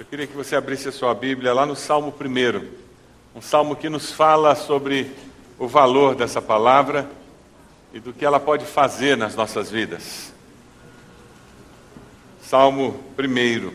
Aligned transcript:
Eu 0.00 0.06
queria 0.06 0.26
que 0.26 0.34
você 0.34 0.56
abrisse 0.56 0.88
a 0.88 0.92
sua 0.92 1.12
Bíblia 1.14 1.52
lá 1.52 1.66
no 1.66 1.76
Salmo 1.76 2.08
1, 2.18 3.36
um 3.36 3.42
salmo 3.42 3.76
que 3.76 3.90
nos 3.90 4.10
fala 4.10 4.54
sobre 4.54 5.10
o 5.58 5.68
valor 5.68 6.14
dessa 6.14 6.40
palavra 6.40 7.06
e 7.92 8.00
do 8.00 8.10
que 8.10 8.24
ela 8.24 8.40
pode 8.40 8.64
fazer 8.64 9.14
nas 9.14 9.36
nossas 9.36 9.70
vidas. 9.70 10.32
Salmo 12.42 12.98
1, 13.18 13.72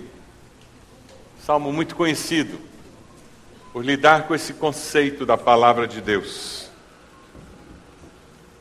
salmo 1.46 1.72
muito 1.72 1.96
conhecido 1.96 2.58
por 3.72 3.86
lidar 3.86 4.24
com 4.24 4.34
esse 4.34 4.52
conceito 4.52 5.28
da 5.28 5.38
palavra 5.38 5.88
de 5.88 6.02
Deus. 6.02 6.72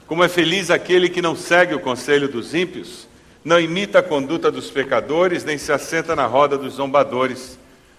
Como 0.07 0.23
é 0.23 0.29
feliz 0.29 0.71
aquele 0.71 1.09
que 1.09 1.23
não 1.23 1.35
segue 1.35 1.75
o 1.75 1.81
conselho 1.81 2.29
dos 2.29 2.53
ímpios, 2.53 3.09
não 3.45 3.61
imita 3.61 3.99
a 3.99 4.03
conduta 4.03 4.51
dos 4.51 4.71
pecadores, 4.71 5.45
nem 5.45 5.59
se 5.59 5.71
assenta 5.71 6.17
na 6.17 6.25
roda 6.25 6.57
dos 6.57 6.75
zombadores. 6.75 7.59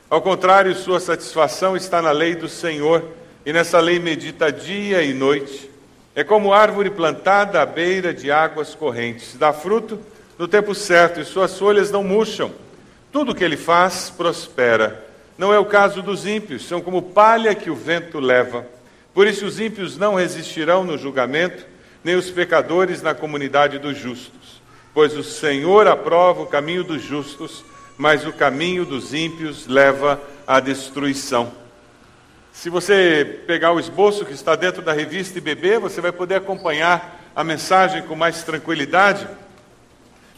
Ao 0.10 0.20
contrário, 0.20 0.74
sua 0.74 1.00
satisfação 1.00 1.78
está 1.78 2.02
na 2.02 2.12
lei 2.12 2.34
do 2.34 2.50
Senhor, 2.50 3.04
e 3.46 3.54
nessa 3.54 3.80
lei 3.80 4.00
medita 4.00 4.52
dia 4.52 5.04
e 5.04 5.14
noite. 5.14 5.70
É 6.16 6.24
como 6.24 6.52
árvore 6.52 6.90
plantada 6.90 7.62
à 7.62 7.66
beira 7.66 8.12
de 8.12 8.32
águas 8.32 8.74
correntes, 8.74 9.36
dá 9.38 9.54
fruto 9.54 10.00
no 10.40 10.48
tempo 10.48 10.74
certo 10.74 11.20
e 11.20 11.26
suas 11.26 11.58
folhas 11.60 11.92
não 11.92 12.04
murcham. 12.04 12.52
Tudo 13.12 13.32
o 13.32 13.36
que 13.36 13.44
ele 13.44 13.56
faz 13.56 14.10
prospera. 14.10 15.06
Não 15.38 15.54
é 15.54 15.60
o 15.60 15.66
caso 15.66 16.02
dos 16.02 16.26
ímpios, 16.26 16.68
são 16.68 16.82
como 16.82 17.02
palha 17.02 17.54
que 17.54 17.70
o 17.70 17.76
vento 17.76 18.20
leva. 18.20 18.66
Por 19.14 19.28
isso 19.28 19.46
os 19.46 19.60
ímpios 19.60 19.96
não 19.96 20.16
resistirão 20.16 20.84
no 20.84 20.98
julgamento, 20.98 21.66
nem 22.04 22.16
os 22.16 22.32
pecadores 22.32 23.02
na 23.02 23.14
comunidade 23.14 23.78
dos 23.78 23.96
justos 23.98 24.45
pois 24.96 25.14
o 25.18 25.24
Senhor 25.24 25.88
aprova 25.88 26.42
o 26.42 26.48
caminho 26.48 26.82
dos 26.82 27.04
justos, 27.04 27.66
mas 27.98 28.26
o 28.26 28.32
caminho 28.32 28.86
dos 28.86 29.14
ímpios 29.14 29.68
leva 29.68 30.22
à 30.48 30.62
destruição. 30.62 31.52
Se 32.54 32.70
você 32.70 33.42
pegar 33.46 33.74
o 33.74 33.80
esboço 33.80 34.24
que 34.24 34.32
está 34.32 34.56
dentro 34.56 34.82
da 34.82 34.94
revista 34.94 35.38
e 35.38 35.42
beber, 35.42 35.82
você 35.82 36.00
vai 36.00 36.14
poder 36.14 36.36
acompanhar 36.36 37.22
a 37.36 37.44
mensagem 37.44 38.04
com 38.04 38.16
mais 38.16 38.44
tranquilidade. 38.44 39.28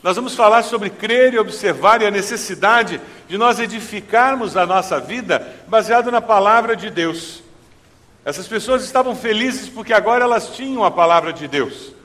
Nós 0.02 0.16
vamos 0.16 0.34
falar 0.34 0.64
sobre 0.64 0.90
crer 0.90 1.36
e 1.36 1.40
observar 1.40 2.02
e 2.02 2.08
a 2.08 2.12
necessidade 2.12 3.00
de 3.28 3.38
nós 3.38 3.60
edificarmos 3.60 4.58
a 4.58 4.66
nossa 4.66 5.00
vida 5.00 5.56
baseado 5.68 6.10
na 6.10 6.20
palavra 6.20 6.76
de 6.76 6.90
Deus. 6.90 7.44
Essas 8.26 8.48
pessoas 8.48 8.84
estavam 8.84 9.16
felizes 9.16 9.70
porque 9.70 9.94
agora 9.94 10.24
elas 10.24 10.50
tinham 10.50 10.84
a 10.84 10.90
palavra 10.90 11.32
de 11.32 11.48
Deus. 11.48 11.96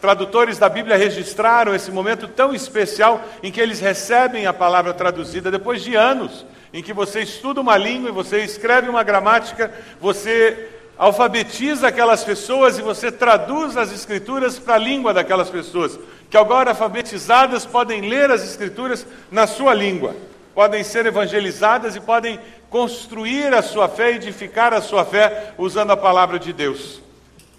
Tradutores 0.00 0.58
da 0.58 0.68
Bíblia 0.68 0.96
registraram 0.96 1.74
esse 1.74 1.90
momento 1.90 2.26
tão 2.26 2.54
especial 2.54 3.22
em 3.42 3.52
que 3.52 3.60
eles 3.60 3.80
recebem 3.80 4.46
a 4.46 4.52
palavra 4.52 4.94
traduzida 4.94 5.50
depois 5.50 5.82
de 5.82 5.94
anos 5.94 6.46
em 6.72 6.82
que 6.82 6.92
você 6.92 7.20
estuda 7.20 7.60
uma 7.60 7.76
língua, 7.76 8.12
você 8.12 8.44
escreve 8.44 8.88
uma 8.88 9.02
gramática, 9.02 9.72
você 10.00 10.68
alfabetiza 10.98 11.88
aquelas 11.88 12.24
pessoas 12.24 12.78
e 12.78 12.82
você 12.82 13.10
traduz 13.12 13.76
as 13.76 13.92
escrituras 13.92 14.58
para 14.58 14.74
a 14.74 14.78
língua 14.78 15.14
daquelas 15.14 15.50
pessoas, 15.50 15.98
que 16.30 16.36
agora 16.36 16.70
alfabetizadas 16.70 17.64
podem 17.64 18.02
ler 18.08 18.30
as 18.30 18.42
escrituras 18.42 19.06
na 19.30 19.46
sua 19.46 19.74
língua, 19.74 20.14
podem 20.54 20.82
ser 20.82 21.06
evangelizadas 21.06 21.96
e 21.96 22.00
podem 22.00 22.38
construir 22.68 23.54
a 23.54 23.62
sua 23.62 23.88
fé, 23.88 24.12
edificar 24.12 24.72
a 24.72 24.80
sua 24.80 25.04
fé 25.04 25.54
usando 25.56 25.92
a 25.92 25.96
palavra 25.96 26.38
de 26.38 26.52
Deus. 26.52 27.05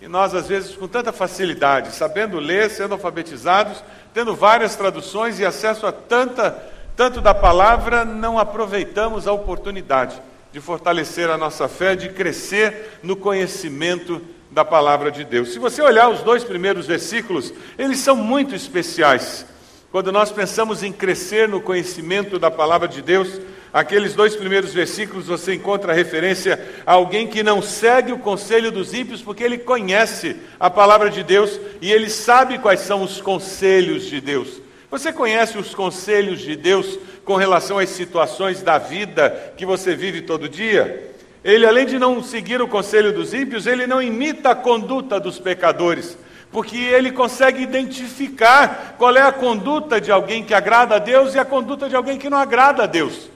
E 0.02 0.08
nós, 0.08 0.36
às 0.36 0.48
vezes, 0.48 0.76
com 0.76 0.88
tanta 0.88 1.12
facilidade, 1.12 1.96
sabendo 1.96 2.40
ler, 2.40 2.70
sendo 2.70 2.94
alfabetizados, 2.94 3.84
tendo 4.14 4.36
várias 4.36 4.76
traduções 4.76 5.40
e 5.40 5.46
acesso 5.46 5.88
a 5.88 5.92
tanta, 5.92 6.52
tanto 6.96 7.20
da 7.20 7.34
palavra, 7.34 8.06
não 8.06 8.38
aproveitamos 8.38 9.28
a 9.28 9.34
oportunidade 9.34 10.22
de 10.54 10.62
fortalecer 10.62 11.30
a 11.30 11.38
nossa 11.38 11.68
fé, 11.68 11.96
de 11.96 12.10
crescer 12.10 13.00
no 13.04 13.16
conhecimento 13.16 14.22
da 14.52 14.64
palavra 14.64 15.12
de 15.12 15.24
Deus. 15.24 15.52
Se 15.54 15.60
você 15.60 15.82
olhar 15.82 16.10
os 16.10 16.22
dois 16.22 16.44
primeiros 16.44 16.86
versículos, 16.86 17.54
eles 17.78 18.00
são 18.00 18.16
muito 18.16 18.56
especiais. 18.56 19.46
Quando 19.92 20.12
nós 20.12 20.32
pensamos 20.32 20.84
em 20.84 20.92
crescer 20.92 21.48
no 21.48 21.62
conhecimento 21.62 22.38
da 22.38 22.52
palavra 22.52 22.88
de 22.88 23.02
Deus, 23.02 23.40
Aqueles 23.74 24.14
dois 24.14 24.36
primeiros 24.36 24.74
versículos 24.74 25.28
você 25.28 25.54
encontra 25.54 25.92
a 25.92 25.96
referência 25.96 26.60
a 26.86 26.94
alguém 26.94 27.28
que 27.28 27.44
não 27.44 27.62
segue 27.62 28.12
o 28.12 28.20
conselho 28.20 28.72
dos 28.72 28.94
ímpios, 28.94 29.22
porque 29.22 29.44
ele 29.44 29.58
conhece 29.58 30.38
a 30.60 30.70
palavra 30.70 31.10
de 31.10 31.24
Deus 31.24 31.60
e 31.82 31.92
ele 31.92 32.10
sabe 32.10 32.58
quais 32.60 32.80
são 32.80 33.04
os 33.04 33.22
conselhos 33.22 34.06
de 34.06 34.22
Deus. 34.22 34.62
Você 34.90 35.12
conhece 35.12 35.58
os 35.58 35.76
conselhos 35.76 36.40
de 36.40 36.56
Deus 36.56 36.98
com 37.26 37.36
relação 37.36 37.78
às 37.78 37.90
situações 37.90 38.62
da 38.62 38.78
vida 38.78 39.54
que 39.58 39.66
você 39.66 39.94
vive 39.96 40.22
todo 40.22 40.48
dia? 40.48 41.12
Ele, 41.44 41.66
além 41.66 41.86
de 41.86 42.00
não 42.00 42.24
seguir 42.24 42.62
o 42.62 42.68
conselho 42.68 43.14
dos 43.14 43.34
ímpios, 43.34 43.68
ele 43.68 43.86
não 43.86 44.02
imita 44.02 44.52
a 44.52 44.56
conduta 44.56 45.20
dos 45.20 45.40
pecadores, 45.40 46.18
porque 46.52 46.78
ele 46.78 47.12
consegue 47.12 47.62
identificar 47.62 48.96
qual 48.98 49.16
é 49.16 49.22
a 49.22 49.32
conduta 49.32 50.00
de 50.00 50.10
alguém 50.10 50.44
que 50.44 50.54
agrada 50.54 50.96
a 50.96 51.00
Deus 51.00 51.36
e 51.36 51.40
a 51.40 51.46
conduta 51.46 51.90
de 51.90 51.96
alguém 51.96 52.18
que 52.18 52.30
não 52.30 52.38
agrada 52.38 52.84
a 52.84 52.88
Deus. 52.88 53.30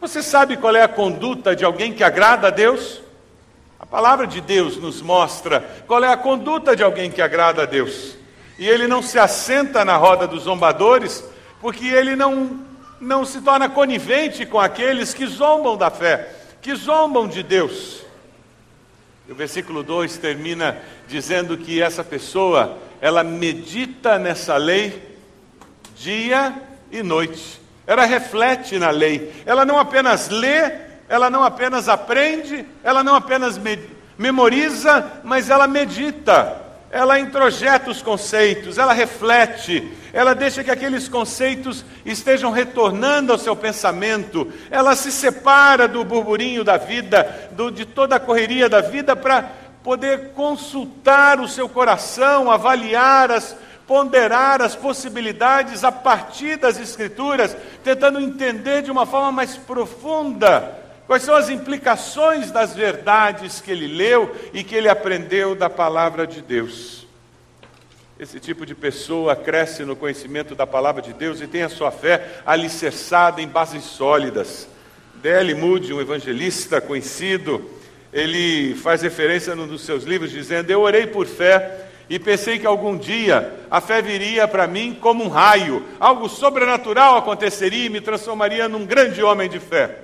Você 0.00 0.22
sabe 0.22 0.56
qual 0.56 0.76
é 0.76 0.82
a 0.82 0.88
conduta 0.88 1.56
de 1.56 1.64
alguém 1.64 1.92
que 1.92 2.04
agrada 2.04 2.48
a 2.48 2.50
Deus? 2.50 3.00
A 3.80 3.86
palavra 3.86 4.26
de 4.26 4.40
Deus 4.40 4.76
nos 4.76 5.02
mostra 5.02 5.60
qual 5.86 6.04
é 6.04 6.12
a 6.12 6.16
conduta 6.16 6.76
de 6.76 6.84
alguém 6.84 7.10
que 7.10 7.20
agrada 7.20 7.62
a 7.62 7.66
Deus. 7.66 8.16
E 8.58 8.68
ele 8.68 8.86
não 8.86 9.02
se 9.02 9.18
assenta 9.18 9.84
na 9.84 9.96
roda 9.96 10.26
dos 10.26 10.44
zombadores, 10.44 11.24
porque 11.60 11.86
ele 11.86 12.14
não, 12.14 12.60
não 13.00 13.24
se 13.24 13.40
torna 13.40 13.68
conivente 13.68 14.46
com 14.46 14.60
aqueles 14.60 15.12
que 15.12 15.26
zombam 15.26 15.76
da 15.76 15.90
fé, 15.90 16.32
que 16.62 16.74
zombam 16.76 17.26
de 17.26 17.42
Deus. 17.42 18.02
E 19.28 19.32
o 19.32 19.34
versículo 19.34 19.82
2 19.82 20.16
termina 20.18 20.80
dizendo 21.08 21.58
que 21.58 21.82
essa 21.82 22.04
pessoa, 22.04 22.78
ela 23.00 23.24
medita 23.24 24.16
nessa 24.16 24.56
lei 24.56 25.16
dia 25.96 26.54
e 26.90 27.02
noite 27.02 27.67
ela 27.88 28.04
reflete 28.04 28.78
na 28.78 28.90
lei. 28.90 29.32
Ela 29.46 29.64
não 29.64 29.78
apenas 29.78 30.28
lê, 30.28 30.72
ela 31.08 31.30
não 31.30 31.42
apenas 31.42 31.88
aprende, 31.88 32.66
ela 32.84 33.02
não 33.02 33.14
apenas 33.14 33.56
me 33.56 33.78
memoriza, 34.18 35.10
mas 35.24 35.48
ela 35.48 35.66
medita. 35.66 36.68
Ela 36.90 37.18
introjeta 37.18 37.90
os 37.90 38.02
conceitos, 38.02 38.76
ela 38.76 38.92
reflete, 38.92 39.90
ela 40.12 40.34
deixa 40.34 40.64
que 40.64 40.70
aqueles 40.70 41.08
conceitos 41.08 41.84
estejam 42.04 42.50
retornando 42.50 43.32
ao 43.32 43.38
seu 43.38 43.54
pensamento, 43.54 44.50
ela 44.70 44.96
se 44.96 45.12
separa 45.12 45.86
do 45.86 46.02
burburinho 46.02 46.64
da 46.64 46.78
vida, 46.78 47.50
do, 47.52 47.70
de 47.70 47.84
toda 47.84 48.16
a 48.16 48.20
correria 48.20 48.70
da 48.70 48.80
vida, 48.80 49.14
para 49.14 49.50
poder 49.82 50.30
consultar 50.34 51.40
o 51.40 51.48
seu 51.48 51.68
coração, 51.68 52.50
avaliar 52.50 53.30
as 53.30 53.54
ponderar 53.88 54.60
as 54.60 54.76
possibilidades 54.76 55.82
a 55.82 55.90
partir 55.90 56.58
das 56.58 56.78
Escrituras, 56.78 57.56
tentando 57.82 58.20
entender 58.20 58.82
de 58.82 58.90
uma 58.90 59.06
forma 59.06 59.32
mais 59.32 59.56
profunda 59.56 60.78
quais 61.06 61.22
são 61.22 61.34
as 61.34 61.48
implicações 61.48 62.50
das 62.50 62.74
verdades 62.74 63.62
que 63.62 63.70
ele 63.70 63.86
leu 63.86 64.36
e 64.52 64.62
que 64.62 64.74
ele 64.74 64.90
aprendeu 64.90 65.54
da 65.54 65.70
palavra 65.70 66.26
de 66.26 66.42
Deus. 66.42 67.06
Esse 68.20 68.38
tipo 68.38 68.66
de 68.66 68.74
pessoa 68.74 69.34
cresce 69.34 69.86
no 69.86 69.96
conhecimento 69.96 70.54
da 70.54 70.66
palavra 70.66 71.00
de 71.00 71.14
Deus 71.14 71.40
e 71.40 71.46
tem 71.46 71.62
a 71.62 71.68
sua 71.70 71.90
fé 71.90 72.40
alicerçada 72.44 73.40
em 73.40 73.48
bases 73.48 73.84
sólidas. 73.84 74.68
D.L. 75.14 75.54
Moody, 75.54 75.94
um 75.94 76.00
evangelista 76.00 76.78
conhecido, 76.78 77.70
ele 78.12 78.74
faz 78.74 79.00
referência 79.00 79.54
num 79.54 79.66
dos 79.66 79.82
seus 79.82 80.04
livros 80.04 80.30
dizendo: 80.30 80.70
Eu 80.70 80.82
orei 80.82 81.06
por 81.06 81.26
fé 81.26 81.87
e 82.08 82.18
pensei 82.18 82.58
que 82.58 82.66
algum 82.66 82.96
dia 82.96 83.60
a 83.70 83.80
fé 83.80 84.00
viria 84.00 84.48
para 84.48 84.66
mim 84.66 84.96
como 84.98 85.24
um 85.24 85.28
raio, 85.28 85.84
algo 86.00 86.28
sobrenatural 86.28 87.16
aconteceria 87.16 87.86
e 87.86 87.90
me 87.90 88.00
transformaria 88.00 88.68
num 88.68 88.86
grande 88.86 89.22
homem 89.22 89.48
de 89.48 89.60
fé. 89.60 89.98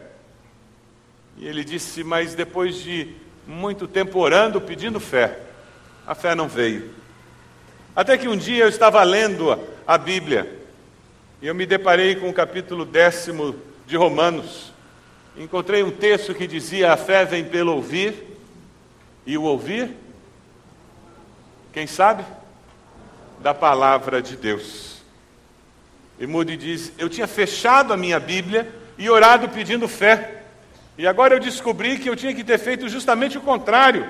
E 1.38 1.46
ele 1.46 1.64
disse: 1.64 2.04
Mas 2.04 2.34
depois 2.34 2.76
de 2.76 3.08
muito 3.46 3.88
tempo 3.88 4.18
orando, 4.18 4.60
pedindo 4.60 5.00
fé, 5.00 5.38
a 6.06 6.14
fé 6.14 6.34
não 6.34 6.46
veio. 6.46 6.90
Até 7.96 8.18
que 8.18 8.28
um 8.28 8.36
dia 8.36 8.64
eu 8.64 8.68
estava 8.68 9.02
lendo 9.02 9.58
a 9.86 9.96
Bíblia 9.96 10.60
e 11.40 11.46
eu 11.46 11.54
me 11.54 11.64
deparei 11.64 12.16
com 12.16 12.28
o 12.28 12.34
capítulo 12.34 12.84
décimo 12.84 13.56
de 13.86 13.96
Romanos. 13.96 14.72
Encontrei 15.38 15.82
um 15.82 15.90
texto 15.90 16.34
que 16.34 16.46
dizia: 16.46 16.92
A 16.92 16.98
fé 16.98 17.24
vem 17.24 17.44
pelo 17.44 17.72
ouvir, 17.72 18.14
e 19.26 19.38
o 19.38 19.44
ouvir 19.44 20.03
quem 21.74 21.88
sabe? 21.88 22.24
Da 23.40 23.52
palavra 23.52 24.22
de 24.22 24.36
Deus. 24.36 25.02
E 26.20 26.26
Moody 26.26 26.56
diz: 26.56 26.92
Eu 26.96 27.08
tinha 27.08 27.26
fechado 27.26 27.92
a 27.92 27.96
minha 27.96 28.20
Bíblia 28.20 28.72
e 28.96 29.10
orado 29.10 29.48
pedindo 29.48 29.88
fé. 29.88 30.42
E 30.96 31.04
agora 31.04 31.34
eu 31.34 31.40
descobri 31.40 31.98
que 31.98 32.08
eu 32.08 32.14
tinha 32.14 32.32
que 32.32 32.44
ter 32.44 32.58
feito 32.58 32.88
justamente 32.88 33.36
o 33.36 33.40
contrário. 33.40 34.08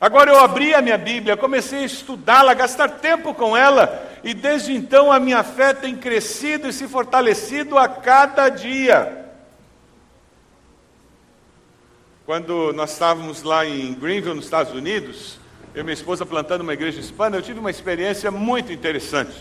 Agora 0.00 0.30
eu 0.30 0.38
abri 0.38 0.72
a 0.72 0.80
minha 0.80 0.96
Bíblia, 0.96 1.36
comecei 1.36 1.80
a 1.80 1.86
estudá-la, 1.86 2.54
gastar 2.54 2.88
tempo 2.88 3.34
com 3.34 3.56
ela, 3.56 4.08
e 4.22 4.32
desde 4.32 4.72
então 4.72 5.10
a 5.10 5.18
minha 5.18 5.42
fé 5.42 5.74
tem 5.74 5.96
crescido 5.96 6.68
e 6.68 6.72
se 6.72 6.86
fortalecido 6.86 7.76
a 7.76 7.88
cada 7.88 8.48
dia. 8.48 9.26
Quando 12.24 12.72
nós 12.72 12.92
estávamos 12.92 13.42
lá 13.42 13.66
em 13.66 13.92
Greenville, 13.92 14.36
nos 14.36 14.44
Estados 14.44 14.72
Unidos, 14.72 15.39
eu 15.74 15.82
e 15.82 15.84
minha 15.84 15.94
esposa 15.94 16.26
plantando 16.26 16.62
uma 16.62 16.72
igreja 16.72 17.00
hispana, 17.00 17.36
eu 17.36 17.42
tive 17.42 17.60
uma 17.60 17.70
experiência 17.70 18.30
muito 18.30 18.72
interessante. 18.72 19.34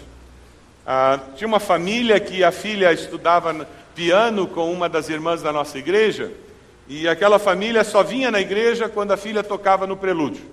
Ah, 0.85 1.19
tinha 1.35 1.47
uma 1.47 1.59
família 1.59 2.19
que 2.19 2.43
a 2.43 2.51
filha 2.51 2.91
estudava 2.93 3.67
piano 3.95 4.47
com 4.47 4.71
uma 4.71 4.87
das 4.87 5.09
irmãs 5.09 5.41
da 5.41 5.51
nossa 5.51 5.77
igreja, 5.77 6.31
e 6.87 7.07
aquela 7.07 7.37
família 7.37 7.83
só 7.83 8.03
vinha 8.03 8.31
na 8.31 8.39
igreja 8.39 8.87
quando 8.87 9.11
a 9.11 9.17
filha 9.17 9.43
tocava 9.43 9.85
no 9.85 9.97
prelúdio. 9.97 10.43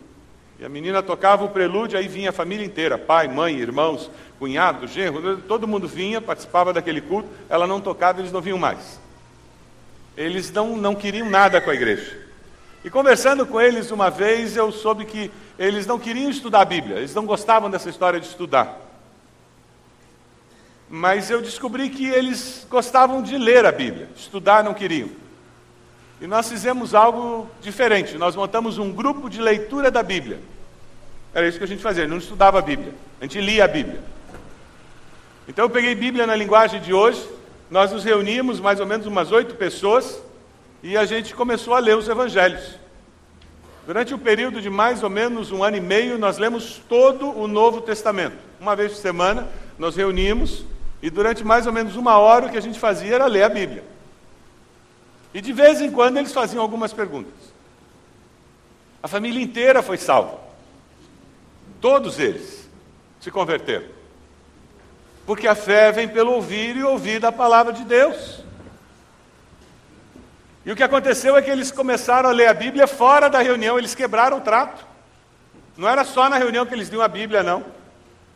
E 0.59 0.65
a 0.65 0.69
menina 0.69 1.03
tocava 1.03 1.45
o 1.45 1.51
prelúdio, 1.51 1.99
aí 1.99 2.09
vinha 2.09 2.31
a 2.31 2.33
família 2.33 2.65
inteira, 2.65 2.97
pai, 2.97 3.29
mãe, 3.29 3.59
irmãos, 3.59 4.11
cunhado, 4.39 4.87
genro, 4.87 5.39
todo 5.39 5.69
mundo 5.69 5.87
vinha, 5.87 6.21
participava 6.21 6.73
daquele 6.73 7.03
culto, 7.03 7.29
ela 7.49 7.67
não 7.67 7.81
tocava, 7.81 8.21
eles 8.21 8.33
não 8.33 8.41
vinham 8.41 8.59
mais. 8.59 8.99
Eles 10.17 10.51
não, 10.51 10.75
não 10.77 10.95
queriam 10.95 11.29
nada 11.29 11.61
com 11.61 11.71
a 11.71 11.75
igreja. 11.75 12.27
E 12.83 12.89
conversando 12.89 13.45
com 13.45 13.61
eles 13.61 13.91
uma 13.91 14.11
vez, 14.11 14.57
eu 14.57 14.73
soube 14.73 15.05
que 15.05 15.31
eles 15.59 15.87
não 15.87 15.99
queriam 15.99 16.31
estudar 16.31 16.61
a 16.61 16.65
Bíblia, 16.65 16.97
eles 16.97 17.15
não 17.15 17.25
gostavam 17.25 17.71
dessa 17.71 17.89
história 17.89 18.21
de 18.21 18.27
estudar. 18.27 18.81
Mas 20.89 21.31
eu 21.31 21.43
descobri 21.43 21.89
que 21.89 22.07
eles 22.07 22.67
gostavam 22.71 23.23
de 23.23 23.37
ler 23.37 23.65
a 23.65 23.73
Bíblia, 23.73 24.09
estudar 24.17 24.63
não 24.63 24.75
queriam. 24.75 25.09
E 26.21 26.27
nós 26.27 26.49
fizemos 26.49 26.95
algo 26.95 27.49
diferente, 27.61 28.17
nós 28.17 28.37
montamos 28.37 28.79
um 28.79 28.93
grupo 28.93 29.29
de 29.29 29.41
leitura 29.41 29.91
da 29.91 30.03
Bíblia. 30.03 30.39
Era 31.35 31.47
isso 31.49 31.59
que 31.59 31.65
a 31.65 31.69
gente 31.69 31.83
fazia, 31.83 32.07
não 32.07 32.19
estudava 32.19 32.59
a 32.59 32.63
Bíblia, 32.63 32.95
a 33.21 33.25
gente 33.25 33.41
lia 33.41 33.65
a 33.65 33.69
Bíblia. 33.69 34.01
Então 35.49 35.65
eu 35.65 35.71
peguei 35.71 35.95
Bíblia 35.95 36.27
na 36.27 36.35
linguagem 36.35 36.81
de 36.81 36.93
hoje, 36.93 37.29
nós 37.71 37.93
nos 37.93 38.05
reunimos, 38.05 38.61
mais 38.61 38.81
ou 38.81 38.87
menos 38.87 39.07
umas 39.07 39.33
oito 39.33 39.55
pessoas, 39.55 40.21
e 40.83 40.97
a 40.97 41.05
gente 41.05 41.35
começou 41.35 41.75
a 41.75 41.79
ler 41.79 41.97
os 41.97 42.09
evangelhos. 42.09 42.86
Durante 43.87 44.13
um 44.13 44.19
período 44.19 44.61
de 44.61 44.69
mais 44.69 45.05
ou 45.05 45.09
menos 45.09 45.53
um 45.53 45.63
ano 45.63 45.77
e 45.77 45.81
meio, 45.81 46.19
nós 46.19 46.39
lemos 46.39 46.83
todo 46.89 47.31
o 47.31 47.47
Novo 47.47 47.81
Testamento. 47.81 48.37
Uma 48.61 48.75
vez 48.75 48.93
por 48.93 48.99
semana, 48.99 49.49
nós 49.79 49.95
reunimos 49.95 50.65
e 51.01 51.09
durante 51.09 51.45
mais 51.45 51.69
ou 51.69 51.73
menos 51.73 51.95
uma 51.95 52.19
hora 52.19 52.47
o 52.47 52.51
que 52.51 52.59
a 52.59 52.63
gente 52.63 52.81
fazia 52.81 53.15
era 53.15 53.27
ler 53.27 53.45
a 53.45 53.49
Bíblia. 53.49 53.85
E 55.33 55.41
de 55.41 55.53
vez 55.53 55.81
em 55.81 55.91
quando 55.91 56.17
eles 56.17 56.33
faziam 56.33 56.63
algumas 56.63 56.93
perguntas. 56.93 57.33
A 59.01 59.07
família 59.07 59.41
inteira 59.41 59.83
foi 59.83 59.99
salva. 59.99 60.41
Todos 61.81 62.19
eles 62.19 62.69
se 63.21 63.31
converteram. 63.31 63.87
Porque 65.25 65.47
a 65.47 65.55
fé 65.55 65.93
vem 65.93 66.09
pelo 66.09 66.33
ouvir 66.33 66.77
e 66.77 66.83
ouvir 66.83 67.21
da 67.21 67.31
palavra 67.31 67.73
de 67.73 67.85
Deus. 67.85 68.43
E 70.67 70.73
o 70.73 70.75
que 70.75 70.83
aconteceu 70.83 71.37
é 71.37 71.43
que 71.43 71.49
eles 71.49 71.71
começaram 71.71 72.29
a 72.29 72.33
ler 72.33 72.49
a 72.49 72.55
Bíblia 72.55 72.89
fora 72.89 73.31
da 73.31 73.41
reunião, 73.41 73.79
eles 73.79 73.95
quebraram 73.95 74.39
o 74.39 74.41
trato. 74.41 74.85
Não 75.77 75.89
era 75.89 76.03
só 76.05 76.29
na 76.29 76.39
reunião 76.39 76.67
que 76.67 76.75
eles 76.75 76.89
liam 76.89 77.03
a 77.03 77.07
Bíblia, 77.07 77.45
não. 77.45 77.65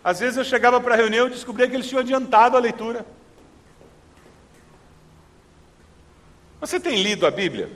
Às 0.05 0.21
vezes 0.21 0.37
eu 0.37 0.45
chegava 0.45 0.81
para 0.81 0.95
a 0.95 0.97
reunião 0.97 1.27
e 1.27 1.31
descobria 1.31 1.67
que 1.67 1.75
eles 1.75 1.89
tinham 1.89 2.01
adiantado 2.01 2.57
a 2.57 2.61
leitura. 2.61 3.05
Você 6.61 6.79
tem 6.79 7.03
lido 7.03 7.27
a 7.27 7.33
Bíblia? 7.33 7.69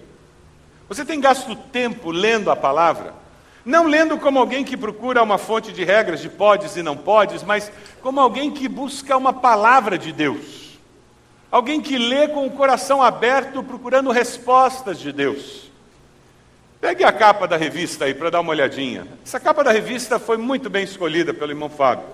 Você 0.88 1.04
tem 1.04 1.20
gasto 1.20 1.56
tempo 1.56 2.12
lendo 2.12 2.48
a 2.48 2.54
palavra? 2.54 3.12
Não 3.64 3.88
lendo 3.88 4.18
como 4.18 4.38
alguém 4.38 4.62
que 4.62 4.76
procura 4.76 5.20
uma 5.20 5.36
fonte 5.36 5.72
de 5.72 5.82
regras 5.82 6.20
de 6.20 6.28
podes 6.28 6.76
e 6.76 6.82
não 6.82 6.96
podes, 6.96 7.42
mas 7.42 7.72
como 8.00 8.20
alguém 8.20 8.52
que 8.52 8.68
busca 8.68 9.16
uma 9.16 9.32
palavra 9.32 9.98
de 9.98 10.12
Deus. 10.12 10.63
Alguém 11.54 11.80
que 11.80 11.96
lê 11.96 12.26
com 12.26 12.44
o 12.44 12.50
coração 12.50 13.00
aberto, 13.00 13.62
procurando 13.62 14.10
respostas 14.10 14.98
de 14.98 15.12
Deus. 15.12 15.70
Pegue 16.80 17.04
a 17.04 17.12
capa 17.12 17.46
da 17.46 17.56
revista 17.56 18.06
aí 18.06 18.12
para 18.12 18.28
dar 18.28 18.40
uma 18.40 18.50
olhadinha. 18.50 19.06
Essa 19.24 19.38
capa 19.38 19.62
da 19.62 19.70
revista 19.70 20.18
foi 20.18 20.36
muito 20.36 20.68
bem 20.68 20.82
escolhida 20.82 21.32
pelo 21.32 21.52
irmão 21.52 21.70
Fábio. 21.70 22.06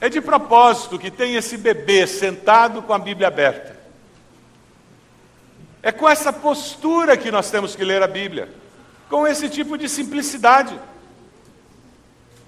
É 0.00 0.08
de 0.08 0.20
propósito 0.20 0.96
que 0.96 1.10
tem 1.10 1.34
esse 1.34 1.56
bebê 1.56 2.06
sentado 2.06 2.82
com 2.82 2.94
a 2.94 2.98
Bíblia 3.00 3.26
aberta. 3.26 3.76
É 5.82 5.90
com 5.90 6.08
essa 6.08 6.32
postura 6.32 7.16
que 7.16 7.32
nós 7.32 7.50
temos 7.50 7.74
que 7.74 7.82
ler 7.82 8.00
a 8.00 8.06
Bíblia, 8.06 8.48
com 9.10 9.26
esse 9.26 9.48
tipo 9.48 9.76
de 9.76 9.88
simplicidade. 9.88 10.78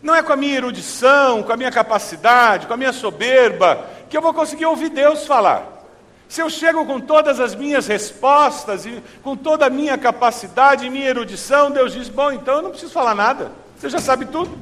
Não 0.02 0.14
é 0.14 0.22
com 0.22 0.32
a 0.32 0.36
minha 0.36 0.56
erudição, 0.56 1.42
com 1.42 1.52
a 1.52 1.56
minha 1.56 1.70
capacidade, 1.70 2.66
com 2.66 2.72
a 2.72 2.76
minha 2.76 2.92
soberba, 2.92 3.84
que 4.08 4.16
eu 4.16 4.22
vou 4.22 4.32
conseguir 4.32 4.66
ouvir 4.66 4.88
Deus 4.88 5.26
falar. 5.26 5.80
Se 6.28 6.40
eu 6.40 6.48
chego 6.48 6.86
com 6.86 7.00
todas 7.00 7.40
as 7.40 7.54
minhas 7.54 7.86
respostas 7.86 8.86
e 8.86 9.02
com 9.22 9.36
toda 9.36 9.66
a 9.66 9.70
minha 9.70 9.98
capacidade 9.98 10.86
e 10.86 10.90
minha 10.90 11.08
erudição, 11.08 11.70
Deus 11.70 11.92
diz: 11.92 12.08
Bom, 12.08 12.30
então 12.30 12.56
eu 12.56 12.62
não 12.62 12.70
preciso 12.70 12.92
falar 12.92 13.14
nada, 13.14 13.52
você 13.76 13.90
já 13.90 13.98
sabe 13.98 14.26
tudo. 14.26 14.56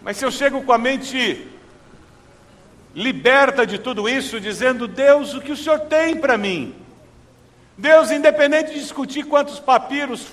Mas 0.00 0.16
se 0.16 0.24
eu 0.24 0.30
chego 0.30 0.62
com 0.62 0.72
a 0.72 0.78
mente 0.78 1.46
liberta 2.94 3.66
de 3.66 3.78
tudo 3.78 4.08
isso, 4.08 4.40
dizendo: 4.40 4.86
Deus, 4.88 5.34
o 5.34 5.40
que 5.40 5.52
o 5.52 5.56
Senhor 5.56 5.80
tem 5.80 6.16
para 6.16 6.38
mim? 6.38 6.74
Deus, 7.76 8.10
independente 8.10 8.72
de 8.72 8.80
discutir 8.80 9.24
quantos 9.24 9.58
papiros 9.58 10.28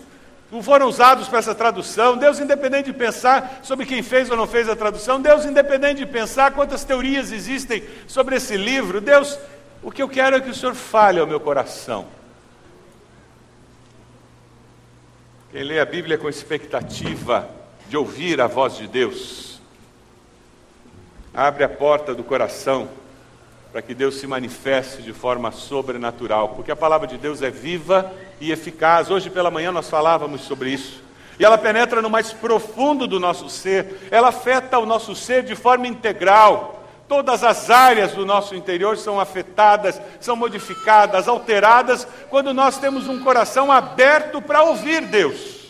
não 0.52 0.64
foram 0.64 0.88
usados 0.88 1.28
para 1.28 1.40
essa 1.40 1.54
tradução. 1.54 2.18
Deus, 2.18 2.40
independente 2.40 2.92
de 2.92 2.98
pensar 2.98 3.60
sobre 3.64 3.86
quem 3.86 4.02
fez 4.02 4.30
ou 4.30 4.38
não 4.38 4.48
fez 4.48 4.70
a 4.70 4.76
tradução, 4.76 5.22
Deus, 5.22 5.46
independente 5.46 6.00
de 6.00 6.06
pensar 6.06 6.52
quantas 6.52 6.84
teorias 6.84 7.32
existem 7.32 7.84
sobre 8.08 8.38
esse 8.38 8.56
livro, 8.56 9.02
Deus, 9.02 9.38
o 9.84 9.92
que 9.92 10.02
eu 10.02 10.08
quero 10.08 10.38
é 10.38 10.42
que 10.42 10.50
o 10.50 10.56
Senhor 10.56 10.74
fale 10.74 11.20
ao 11.20 11.28
meu 11.28 11.40
coração. 11.40 12.06
Quem 15.52 15.64
lê 15.64 15.80
a 15.80 15.86
Bíblia 15.86 16.18
com 16.18 16.30
expectativa 16.30 17.50
de 17.90 17.98
ouvir 17.98 18.40
a 18.42 18.48
voz 18.48 18.76
de 18.76 18.88
Deus, 18.88 19.62
abre 21.34 21.64
a 21.64 21.70
porta 21.70 22.14
do 22.14 22.24
coração 22.24 22.90
para 23.78 23.84
que 23.84 23.94
Deus 23.94 24.16
se 24.16 24.26
manifeste 24.26 25.04
de 25.04 25.14
forma 25.14 25.52
sobrenatural, 25.52 26.50
porque 26.50 26.72
a 26.72 26.76
palavra 26.76 27.06
de 27.06 27.16
Deus 27.16 27.44
é 27.44 27.52
viva 27.52 28.12
e 28.42 28.52
eficaz. 28.52 29.12
Hoje 29.12 29.30
pela 29.30 29.52
manhã 29.52 29.72
nós 29.72 29.88
falávamos 29.88 30.42
sobre 30.42 30.72
isso. 30.72 31.04
E 31.40 31.46
ela 31.46 31.60
penetra 31.60 32.02
no 32.02 32.10
mais 32.10 32.34
profundo 32.34 33.06
do 33.06 33.20
nosso 33.20 33.48
ser, 33.52 34.10
ela 34.10 34.30
afeta 34.30 34.80
o 34.80 34.86
nosso 34.88 35.14
ser 35.14 35.44
de 35.44 35.56
forma 35.56 35.86
integral. 35.86 36.88
Todas 37.08 37.44
as 37.44 37.70
áreas 37.70 38.14
do 38.14 38.26
nosso 38.26 38.56
interior 38.56 38.98
são 38.98 39.20
afetadas, 39.20 40.02
são 40.20 40.36
modificadas, 40.36 41.28
alteradas, 41.28 42.07
quando 42.31 42.56
nós 42.56 42.80
temos 42.80 43.07
um 43.07 43.24
coração 43.24 43.72
aberto 43.72 44.42
para 44.42 44.64
ouvir 44.64 45.06
Deus. 45.06 45.68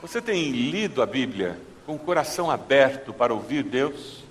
Você 0.00 0.22
tem 0.22 0.52
lido 0.52 1.02
a 1.02 1.06
Bíblia 1.06 1.65
com 1.86 1.94
o 1.94 1.98
coração 1.98 2.50
aberto 2.50 3.12
para 3.12 3.32
ouvir 3.32 3.62
Deus? 3.62 4.24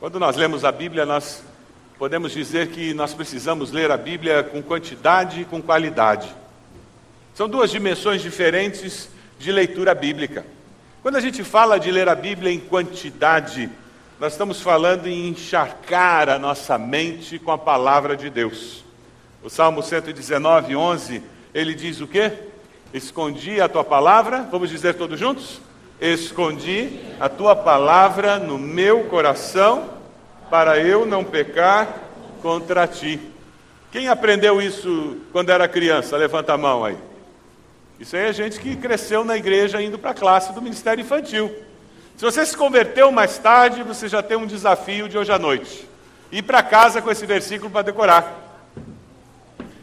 Quando 0.00 0.18
nós 0.18 0.34
lemos 0.34 0.64
a 0.64 0.72
Bíblia, 0.72 1.06
nós 1.06 1.44
podemos 1.96 2.32
dizer 2.32 2.68
que 2.70 2.92
nós 2.92 3.14
precisamos 3.14 3.70
ler 3.70 3.92
a 3.92 3.96
Bíblia 3.96 4.42
com 4.42 4.60
quantidade 4.60 5.42
e 5.42 5.44
com 5.44 5.62
qualidade. 5.62 6.34
São 7.32 7.48
duas 7.48 7.70
dimensões 7.70 8.20
diferentes 8.20 9.08
de 9.38 9.52
leitura 9.52 9.94
bíblica. 9.94 10.44
Quando 11.00 11.14
a 11.14 11.20
gente 11.20 11.44
fala 11.44 11.78
de 11.78 11.92
ler 11.92 12.08
a 12.08 12.14
Bíblia 12.16 12.52
em 12.52 12.58
quantidade, 12.58 13.70
nós 14.18 14.32
estamos 14.32 14.60
falando 14.60 15.06
em 15.06 15.28
encharcar 15.28 16.28
a 16.28 16.40
nossa 16.40 16.76
mente 16.76 17.38
com 17.38 17.52
a 17.52 17.58
palavra 17.58 18.16
de 18.16 18.28
Deus. 18.28 18.84
O 19.44 19.48
Salmo 19.48 19.80
119, 19.80 20.74
11, 20.74 21.22
ele 21.54 21.72
diz 21.72 22.00
o 22.00 22.08
quê? 22.08 22.32
Escondi 22.94 23.60
a 23.60 23.68
tua 23.68 23.82
palavra, 23.82 24.46
vamos 24.52 24.70
dizer 24.70 24.94
todos 24.94 25.18
juntos? 25.18 25.60
Escondi 26.00 27.00
a 27.18 27.28
tua 27.28 27.56
palavra 27.56 28.38
no 28.38 28.56
meu 28.56 29.06
coração 29.06 29.90
para 30.48 30.78
eu 30.78 31.04
não 31.04 31.24
pecar 31.24 31.88
contra 32.40 32.86
ti. 32.86 33.18
Quem 33.90 34.06
aprendeu 34.06 34.62
isso 34.62 35.16
quando 35.32 35.50
era 35.50 35.66
criança? 35.66 36.16
Levanta 36.16 36.52
a 36.52 36.56
mão 36.56 36.84
aí. 36.84 36.96
Isso 37.98 38.14
aí 38.14 38.26
é 38.28 38.32
gente 38.32 38.60
que 38.60 38.76
cresceu 38.76 39.24
na 39.24 39.36
igreja 39.36 39.82
indo 39.82 39.98
para 39.98 40.12
a 40.12 40.14
classe 40.14 40.52
do 40.52 40.62
ministério 40.62 41.02
infantil. 41.02 41.52
Se 42.16 42.24
você 42.24 42.46
se 42.46 42.56
converteu 42.56 43.10
mais 43.10 43.38
tarde, 43.38 43.82
você 43.82 44.06
já 44.06 44.22
tem 44.22 44.36
um 44.36 44.46
desafio 44.46 45.08
de 45.08 45.18
hoje 45.18 45.32
à 45.32 45.38
noite. 45.38 45.88
Ir 46.30 46.42
para 46.42 46.62
casa 46.62 47.02
com 47.02 47.10
esse 47.10 47.26
versículo 47.26 47.72
para 47.72 47.82
decorar. 47.82 48.62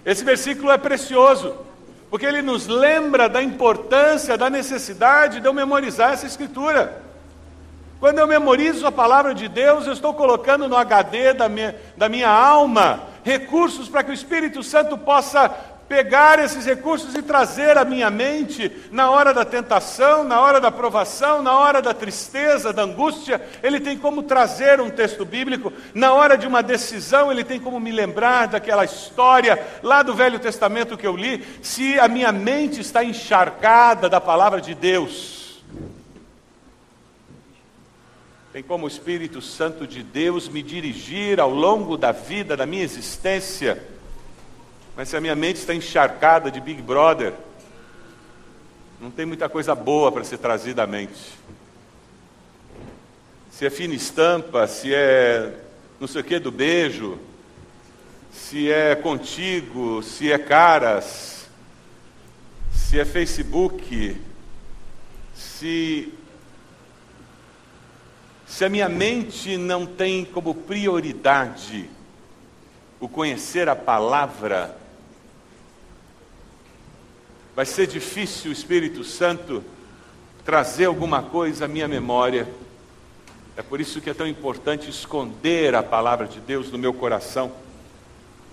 Esse 0.06 0.24
versículo 0.24 0.72
é 0.72 0.78
precioso, 0.78 1.58
porque 2.12 2.26
ele 2.26 2.42
nos 2.42 2.68
lembra 2.68 3.30
da 3.30 3.42
importância, 3.42 4.38
da 4.38 4.50
necessidade 4.50 5.40
de 5.40 5.48
eu 5.48 5.54
memorizar 5.54 6.12
essa 6.12 6.28
escritura. 6.28 7.02
Quando 8.02 8.20
eu 8.20 8.28
memorizo 8.28 8.86
a 8.86 8.92
palavra 8.92 9.34
de 9.34 9.48
Deus, 9.48 9.88
eu 9.88 9.94
estou 9.94 10.14
colocando 10.14 10.68
no 10.68 10.76
HD 10.76 11.34
da 11.34 11.48
minha, 11.48 11.74
da 11.96 12.10
minha 12.10 12.30
alma 12.30 13.04
recursos 13.24 13.88
para 13.88 14.04
que 14.04 14.12
o 14.12 14.14
Espírito 14.14 14.62
Santo 14.62 14.98
possa 14.98 15.56
pegar 15.92 16.40
esses 16.40 16.66
recursos 16.66 17.14
e 17.16 17.22
trazer 17.22 17.78
à 17.78 17.84
minha 17.84 18.10
mente 18.10 18.72
na 18.94 19.12
hora 19.12 19.34
da 19.34 19.44
tentação, 19.44 20.24
na 20.24 20.40
hora 20.40 20.62
da 20.62 20.72
provação, 20.72 21.44
na 21.44 21.54
hora 21.60 21.82
da 21.82 21.94
tristeza, 21.94 22.72
da 22.72 22.84
angústia. 22.84 23.42
Ele 23.62 23.78
tem 23.78 23.98
como 23.98 24.24
trazer 24.24 24.80
um 24.80 24.90
texto 24.90 25.26
bíblico. 25.26 25.74
Na 25.94 26.14
hora 26.14 26.38
de 26.38 26.48
uma 26.48 26.64
decisão, 26.64 27.30
ele 27.30 27.44
tem 27.44 27.60
como 27.60 27.78
me 27.78 27.92
lembrar 27.92 28.48
daquela 28.48 28.86
história 28.86 29.62
lá 29.84 30.02
do 30.02 30.16
Velho 30.16 30.40
Testamento 30.40 30.98
que 30.98 31.06
eu 31.06 31.18
li. 31.18 31.46
Se 31.62 32.00
a 32.00 32.08
minha 32.08 32.32
mente 32.32 32.80
está 32.80 33.04
encharcada 33.04 34.08
da 34.08 34.22
palavra 34.22 34.62
de 34.62 34.74
Deus, 34.74 35.62
tem 38.54 38.64
como 38.64 38.86
o 38.86 38.88
Espírito 38.88 39.42
Santo 39.42 39.86
de 39.86 40.02
Deus 40.02 40.48
me 40.48 40.64
dirigir 40.64 41.42
ao 41.42 41.50
longo 41.50 41.98
da 41.98 42.14
vida, 42.14 42.56
da 42.56 42.66
minha 42.66 42.84
existência 42.84 43.92
mas 45.02 45.10
se 45.10 45.18
a 45.18 45.20
minha 45.20 45.36
mente 45.36 45.56
está 45.56 45.74
encharcada 45.74 46.52
de 46.52 46.62
Big 46.62 46.80
Brother, 46.80 47.34
não 49.00 49.10
tem 49.10 49.26
muita 49.26 49.50
coisa 49.50 49.74
boa 49.74 50.12
para 50.12 50.24
ser 50.24 50.38
trazida 50.38 50.84
à 50.84 50.86
mente. 50.86 51.40
Se 53.50 53.66
é 53.66 53.72
fina 53.72 53.96
estampa, 53.96 54.68
se 54.68 54.94
é 54.94 55.58
não 56.00 56.08
sei 56.08 56.22
o 56.22 56.24
que 56.24 56.38
do 56.38 56.52
beijo, 56.52 57.18
se 58.32 58.72
é 58.72 58.94
contigo, 58.94 60.04
se 60.04 60.32
é 60.32 60.38
caras, 60.38 61.48
se 62.72 63.00
é 63.00 63.04
Facebook, 63.04 64.22
se 65.34 66.14
se 68.46 68.64
a 68.64 68.70
minha 68.70 68.88
mente 68.88 69.58
não 69.58 69.84
tem 69.84 70.24
como 70.24 70.54
prioridade 70.54 71.90
o 73.00 73.10
conhecer 73.10 73.68
a 73.68 73.76
palavra, 73.76 74.80
Vai 77.54 77.66
ser 77.66 77.86
difícil 77.86 78.50
o 78.50 78.54
Espírito 78.54 79.04
Santo 79.04 79.62
trazer 80.46 80.86
alguma 80.86 81.22
coisa 81.22 81.66
à 81.66 81.68
minha 81.68 81.88
memória. 81.88 82.48
É 83.58 83.62
por 83.62 83.82
isso 83.82 84.00
que 84.00 84.10
é 84.10 84.14
tão 84.14 84.26
importante 84.26 84.90
esconder 84.90 85.76
a 85.76 85.84
palavra 85.84 86.28
de 86.28 86.40
Deus 86.40 86.72
no 86.72 86.78
meu 86.78 86.94
coração, 86.94 87.52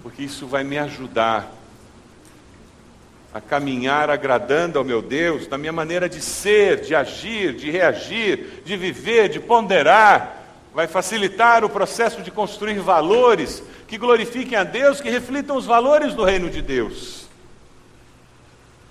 porque 0.03 0.25
isso 0.25 0.49
vai 0.49 0.65
me 0.65 0.77
ajudar 0.79 1.55
a 3.33 3.41
caminhar 3.41 4.11
agradando 4.11 4.81
ao 4.81 4.85
meu 4.85 5.01
Deus, 5.01 5.47
na 5.47 5.57
minha 5.57 5.73
maneira 5.73 6.09
de 6.09 6.21
ser, 6.21 6.81
de 6.81 6.93
agir, 6.93 7.55
de 7.55 7.71
reagir, 7.71 8.63
de 8.65 8.77
viver, 8.77 9.29
de 9.29 9.39
ponderar. 9.39 10.43
Vai 10.75 10.89
facilitar 10.89 11.65
o 11.65 11.71
processo 11.71 12.21
de 12.21 12.33
construir 12.33 12.81
valores 12.81 13.63
que 13.87 13.97
glorifiquem 13.97 14.59
a 14.59 14.65
Deus, 14.65 15.01
que 15.01 15.09
reflitam 15.09 15.57
os 15.57 15.67
valores 15.67 16.15
do 16.15 16.25
reino 16.25 16.51
de 16.51 16.61
Deus. 16.61 17.28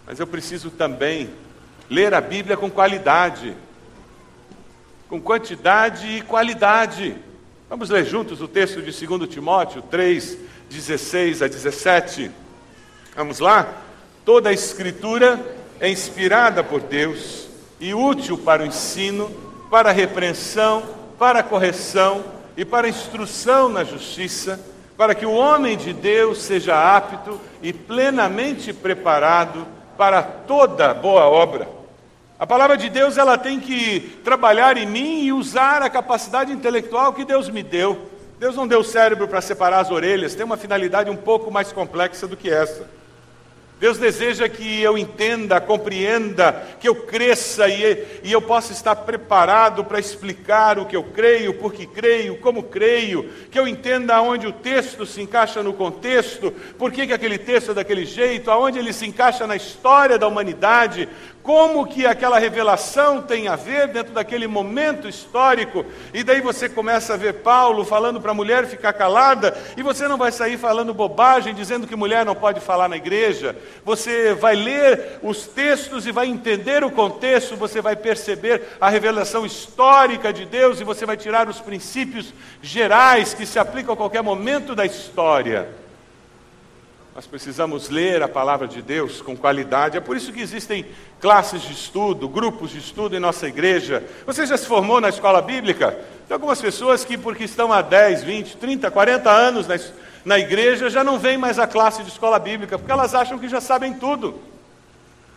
Mas 0.07 0.21
eu 0.21 0.25
preciso 0.25 0.71
também 0.71 1.29
ler 1.89 2.13
a 2.13 2.21
Bíblia 2.21 2.55
com 2.55 2.71
qualidade, 2.71 3.53
com 5.09 5.19
quantidade 5.19 6.07
e 6.07 6.21
qualidade. 6.21 7.17
Vamos 7.69 7.89
ler 7.89 8.05
juntos 8.05 8.41
o 8.41 8.47
texto 8.47 8.81
de 8.81 9.05
2 9.05 9.29
Timóteo 9.29 9.81
3, 9.81 10.37
16 10.69 11.41
a 11.41 11.47
17. 11.49 12.31
Vamos 13.17 13.39
lá? 13.39 13.67
Toda 14.23 14.47
a 14.49 14.53
Escritura 14.53 15.45
é 15.77 15.89
inspirada 15.89 16.63
por 16.63 16.79
Deus 16.79 17.49
e 17.77 17.93
útil 17.93 18.37
para 18.37 18.63
o 18.63 18.65
ensino, 18.65 19.29
para 19.69 19.89
a 19.89 19.93
repreensão, 19.93 20.83
para 21.19 21.39
a 21.39 21.43
correção 21.43 22.23
e 22.55 22.63
para 22.63 22.87
a 22.87 22.89
instrução 22.89 23.67
na 23.67 23.83
justiça, 23.83 24.57
para 24.95 25.13
que 25.13 25.25
o 25.25 25.33
homem 25.33 25.75
de 25.75 25.91
Deus 25.91 26.41
seja 26.43 26.95
apto 26.95 27.41
e 27.61 27.73
plenamente 27.73 28.71
preparado 28.71 29.75
para 29.97 30.21
toda 30.21 30.93
boa 30.93 31.25
obra. 31.25 31.67
A 32.39 32.45
palavra 32.45 32.77
de 32.77 32.87
Deus 32.87 33.17
ela 33.17 33.37
tem 33.37 33.59
que 33.59 34.19
trabalhar 34.23 34.77
em 34.77 34.85
mim 34.85 35.23
e 35.23 35.33
usar 35.33 35.81
a 35.81 35.89
capacidade 35.89 36.51
intelectual 36.51 37.11
que 37.11 37.25
Deus 37.25 37.49
me 37.49 37.63
deu. 37.63 38.09
Deus 38.39 38.55
não 38.55 38.67
deu 38.67 38.83
cérebro 38.83 39.27
para 39.27 39.41
separar 39.41 39.79
as 39.79 39.89
orelhas, 39.89 40.35
tem 40.35 40.45
uma 40.45 40.55
finalidade 40.57 41.09
um 41.09 41.15
pouco 41.15 41.49
mais 41.49 41.71
complexa 41.71 42.27
do 42.27 42.37
que 42.37 42.49
essa. 42.49 42.87
Deus 43.79 43.99
deseja 43.99 44.49
que 44.49 44.81
eu 44.81 44.97
entenda, 44.97 45.61
compreenda, 45.61 46.51
que 46.79 46.89
eu 46.89 46.95
cresça 46.95 47.67
e, 47.67 48.21
e 48.23 48.31
eu 48.31 48.41
possa 48.41 48.73
estar 48.73 48.95
preparado 48.95 49.85
para 49.85 49.99
explicar 49.99 50.79
o 50.79 50.85
que 50.85 50.95
eu 50.95 51.03
creio, 51.03 51.53
por 51.53 51.71
que 51.71 51.85
creio, 51.85 52.37
como 52.37 52.63
creio, 52.63 53.29
que 53.51 53.59
eu 53.59 53.67
entenda 53.67 54.15
aonde 54.15 54.47
o 54.47 54.51
texto 54.51 55.05
se 55.05 55.21
encaixa 55.21 55.61
no 55.61 55.73
contexto, 55.73 56.51
por 56.77 56.91
que, 56.91 57.05
que 57.05 57.13
aquele 57.13 57.37
texto 57.37 57.69
é 57.71 57.75
daquele 57.75 58.03
jeito, 58.03 58.49
aonde 58.49 58.79
ele 58.79 58.91
se 58.91 59.05
encaixa 59.05 59.45
na 59.45 59.55
história 59.55 60.17
da 60.17 60.27
humanidade, 60.27 61.07
como 61.47 61.87
que 61.87 62.05
aquela 62.05 62.37
revelação 62.39 63.21
tem 63.21 63.47
a 63.47 63.55
ver 63.55 63.87
dentro 63.87 64.11
daquele 64.11 64.47
momento 64.47 65.07
histórico, 65.07 65.85
e 66.13 66.21
daí 66.21 66.41
você 66.41 66.67
começa 66.67 67.13
a 67.13 67.17
ver 67.17 67.35
Paulo 67.35 67.85
falando 67.85 68.19
para 68.19 68.31
a 68.31 68.33
mulher 68.33 68.67
ficar 68.67 68.91
calada, 68.91 69.57
e 69.77 69.81
você 69.81 70.09
não 70.09 70.17
vai 70.17 70.29
sair 70.29 70.57
falando 70.57 70.93
bobagem, 70.93 71.55
dizendo 71.55 71.87
que 71.87 71.95
mulher 71.95 72.25
não 72.25 72.35
pode 72.35 72.59
falar 72.59 72.89
na 72.89 72.97
igreja, 72.97 73.55
você 73.85 74.33
vai 74.33 74.57
ler 74.57 75.19
os 75.23 75.47
textos 75.47 76.05
e 76.05 76.11
vai 76.11 76.27
entender 76.27 76.83
o 76.83 76.91
contexto, 76.91 77.55
você 77.55 77.79
vai 77.79 77.95
perceber 77.95 78.63
a 78.81 78.89
revelação 78.89 79.45
histórica 79.45 80.33
de 80.33 80.45
Deus, 80.45 80.81
e 80.81 80.83
você 80.83 81.05
vai 81.05 81.15
tirar 81.15 81.47
os 81.47 81.61
princípios 81.61 82.33
gerais 82.61 83.33
que 83.33 83.45
se 83.45 83.57
aplicam 83.57 83.93
a 83.93 83.97
qualquer 83.97 84.21
momento 84.21 84.75
da 84.75 84.85
história. 84.85 85.86
Nós 87.17 87.25
precisamos 87.25 87.89
ler 87.89 88.21
a 88.21 88.27
palavra 88.27 88.67
de 88.67 88.79
Deus 88.79 89.23
com 89.23 89.35
qualidade. 89.35 89.97
É 89.97 89.99
por 89.99 90.15
isso 90.15 90.31
que 90.31 90.39
existem 90.39 90.85
classes 91.19 91.63
de 91.63 91.73
estudo, 91.73 92.29
grupos 92.29 92.69
de 92.69 92.77
estudo 92.77 93.15
em 93.15 93.19
nossa 93.19 93.47
igreja. 93.47 94.03
Você 94.23 94.45
já 94.45 94.55
se 94.55 94.67
formou 94.67 95.01
na 95.01 95.09
escola 95.09 95.41
bíblica? 95.41 95.93
Tem 96.27 96.35
algumas 96.35 96.61
pessoas 96.61 97.03
que, 97.03 97.17
porque 97.17 97.45
estão 97.45 97.73
há 97.73 97.81
10, 97.81 98.23
20, 98.23 98.57
30, 98.57 98.91
40 98.91 99.31
anos 99.31 99.65
na, 99.65 99.79
na 100.23 100.37
igreja, 100.37 100.91
já 100.91 101.03
não 101.03 101.17
vêm 101.17 101.39
mais 101.39 101.57
à 101.57 101.65
classe 101.65 102.03
de 102.03 102.09
escola 102.09 102.37
bíblica, 102.37 102.77
porque 102.77 102.91
elas 102.91 103.15
acham 103.15 103.39
que 103.39 103.49
já 103.49 103.59
sabem 103.59 103.95
tudo 103.95 104.39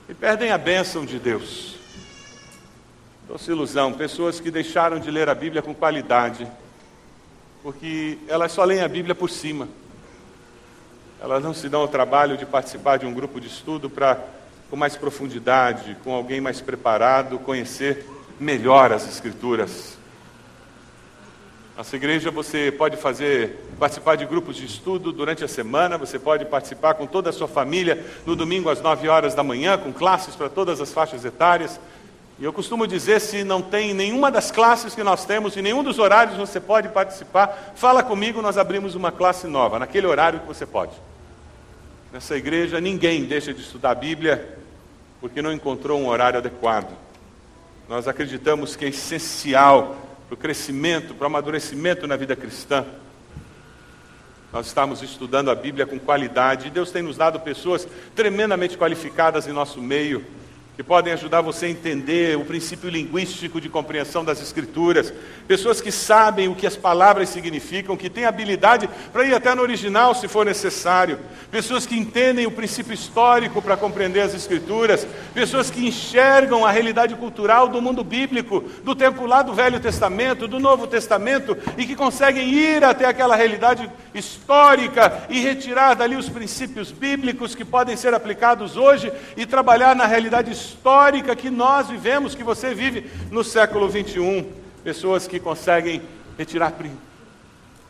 e 0.06 0.12
perdem 0.12 0.50
a 0.50 0.58
bênção 0.58 1.06
de 1.06 1.18
Deus. 1.18 1.76
Doce 3.26 3.50
ilusão, 3.50 3.94
pessoas 3.94 4.38
que 4.38 4.50
deixaram 4.50 4.98
de 4.98 5.10
ler 5.10 5.30
a 5.30 5.34
Bíblia 5.34 5.62
com 5.62 5.74
qualidade, 5.74 6.46
porque 7.62 8.18
elas 8.28 8.52
só 8.52 8.64
leem 8.64 8.82
a 8.82 8.88
Bíblia 8.88 9.14
por 9.14 9.30
cima 9.30 9.66
elas 11.20 11.44
não 11.44 11.52
se 11.52 11.68
dão 11.68 11.82
ao 11.82 11.88
trabalho 11.88 12.36
de 12.36 12.46
participar 12.46 12.96
de 12.96 13.04
um 13.04 13.12
grupo 13.12 13.40
de 13.40 13.46
estudo 13.46 13.90
para, 13.90 14.18
com 14.70 14.76
mais 14.76 14.96
profundidade, 14.96 15.96
com 16.02 16.14
alguém 16.14 16.40
mais 16.40 16.60
preparado, 16.60 17.38
conhecer 17.38 18.06
melhor 18.38 18.90
as 18.90 19.06
Escrituras. 19.06 19.98
Nossa 21.76 21.96
igreja 21.96 22.30
você 22.30 22.72
pode 22.72 22.96
fazer, 22.96 23.58
participar 23.78 24.16
de 24.16 24.26
grupos 24.26 24.56
de 24.56 24.66
estudo 24.66 25.12
durante 25.12 25.44
a 25.44 25.48
semana, 25.48 25.96
você 25.96 26.18
pode 26.18 26.44
participar 26.44 26.94
com 26.94 27.06
toda 27.06 27.30
a 27.30 27.32
sua 27.32 27.48
família 27.48 28.04
no 28.26 28.34
domingo 28.34 28.68
às 28.68 28.80
9 28.80 29.08
horas 29.08 29.34
da 29.34 29.42
manhã, 29.42 29.78
com 29.78 29.92
classes 29.92 30.34
para 30.34 30.48
todas 30.48 30.80
as 30.80 30.92
faixas 30.92 31.24
etárias. 31.24 31.80
E 32.38 32.44
eu 32.44 32.52
costumo 32.52 32.86
dizer, 32.86 33.20
se 33.20 33.44
não 33.44 33.60
tem 33.60 33.92
nenhuma 33.92 34.30
das 34.30 34.50
classes 34.50 34.94
que 34.94 35.02
nós 35.02 35.26
temos, 35.26 35.56
e 35.56 35.62
nenhum 35.62 35.82
dos 35.82 35.98
horários 35.98 36.36
você 36.36 36.58
pode 36.60 36.88
participar, 36.88 37.72
fala 37.74 38.02
comigo, 38.02 38.40
nós 38.40 38.56
abrimos 38.56 38.94
uma 38.94 39.12
classe 39.12 39.46
nova, 39.46 39.78
naquele 39.78 40.06
horário 40.06 40.40
que 40.40 40.46
você 40.46 40.64
pode. 40.64 40.92
Nessa 42.12 42.36
igreja, 42.36 42.80
ninguém 42.80 43.24
deixa 43.24 43.54
de 43.54 43.60
estudar 43.60 43.92
a 43.92 43.94
Bíblia 43.94 44.58
porque 45.20 45.40
não 45.40 45.52
encontrou 45.52 46.00
um 46.00 46.08
horário 46.08 46.38
adequado. 46.38 46.90
Nós 47.88 48.08
acreditamos 48.08 48.74
que 48.74 48.84
é 48.84 48.88
essencial 48.88 49.96
para 50.26 50.34
o 50.34 50.36
crescimento, 50.36 51.14
para 51.14 51.24
o 51.24 51.26
amadurecimento 51.26 52.08
na 52.08 52.16
vida 52.16 52.34
cristã. 52.34 52.84
Nós 54.52 54.66
estamos 54.66 55.02
estudando 55.02 55.52
a 55.52 55.54
Bíblia 55.54 55.86
com 55.86 56.00
qualidade 56.00 56.66
e 56.66 56.70
Deus 56.70 56.90
tem 56.90 57.02
nos 57.02 57.16
dado 57.16 57.38
pessoas 57.38 57.86
tremendamente 58.16 58.76
qualificadas 58.76 59.46
em 59.46 59.52
nosso 59.52 59.80
meio 59.80 60.26
que 60.80 60.84
podem 60.84 61.12
ajudar 61.12 61.42
você 61.42 61.66
a 61.66 61.68
entender 61.68 62.38
o 62.38 62.44
princípio 62.46 62.88
linguístico 62.88 63.60
de 63.60 63.68
compreensão 63.68 64.24
das 64.24 64.40
Escrituras, 64.40 65.12
pessoas 65.46 65.78
que 65.78 65.92
sabem 65.92 66.48
o 66.48 66.54
que 66.54 66.66
as 66.66 66.74
palavras 66.74 67.28
significam, 67.28 67.98
que 67.98 68.08
têm 68.08 68.24
habilidade 68.24 68.88
para 69.12 69.26
ir 69.26 69.34
até 69.34 69.54
no 69.54 69.60
original 69.60 70.14
se 70.14 70.26
for 70.26 70.46
necessário, 70.46 71.18
pessoas 71.50 71.84
que 71.84 71.98
entendem 71.98 72.46
o 72.46 72.50
princípio 72.50 72.94
histórico 72.94 73.60
para 73.60 73.76
compreender 73.76 74.22
as 74.22 74.32
Escrituras, 74.32 75.06
pessoas 75.34 75.70
que 75.70 75.86
enxergam 75.86 76.64
a 76.64 76.70
realidade 76.70 77.14
cultural 77.14 77.68
do 77.68 77.82
mundo 77.82 78.02
bíblico, 78.02 78.64
do 78.82 78.94
tempo 78.94 79.26
lá 79.26 79.42
do 79.42 79.52
Velho 79.52 79.80
Testamento, 79.80 80.48
do 80.48 80.58
Novo 80.58 80.86
Testamento, 80.86 81.58
e 81.76 81.84
que 81.84 81.94
conseguem 81.94 82.48
ir 82.54 82.82
até 82.82 83.04
aquela 83.04 83.36
realidade 83.36 83.90
histórica 84.14 85.26
e 85.28 85.40
retirar 85.40 85.92
dali 85.92 86.16
os 86.16 86.30
princípios 86.30 86.90
bíblicos 86.90 87.54
que 87.54 87.66
podem 87.66 87.98
ser 87.98 88.14
aplicados 88.14 88.78
hoje 88.78 89.12
e 89.36 89.44
trabalhar 89.44 89.94
na 89.94 90.06
realidade 90.06 90.50
histórica 90.50 90.69
histórica 90.70 91.34
que 91.34 91.50
nós 91.50 91.88
vivemos, 91.88 92.34
que 92.34 92.44
você 92.44 92.72
vive 92.74 93.10
no 93.30 93.42
século 93.42 93.88
21. 93.88 94.50
Pessoas 94.84 95.26
que 95.26 95.40
conseguem 95.40 96.00
retirar 96.38 96.72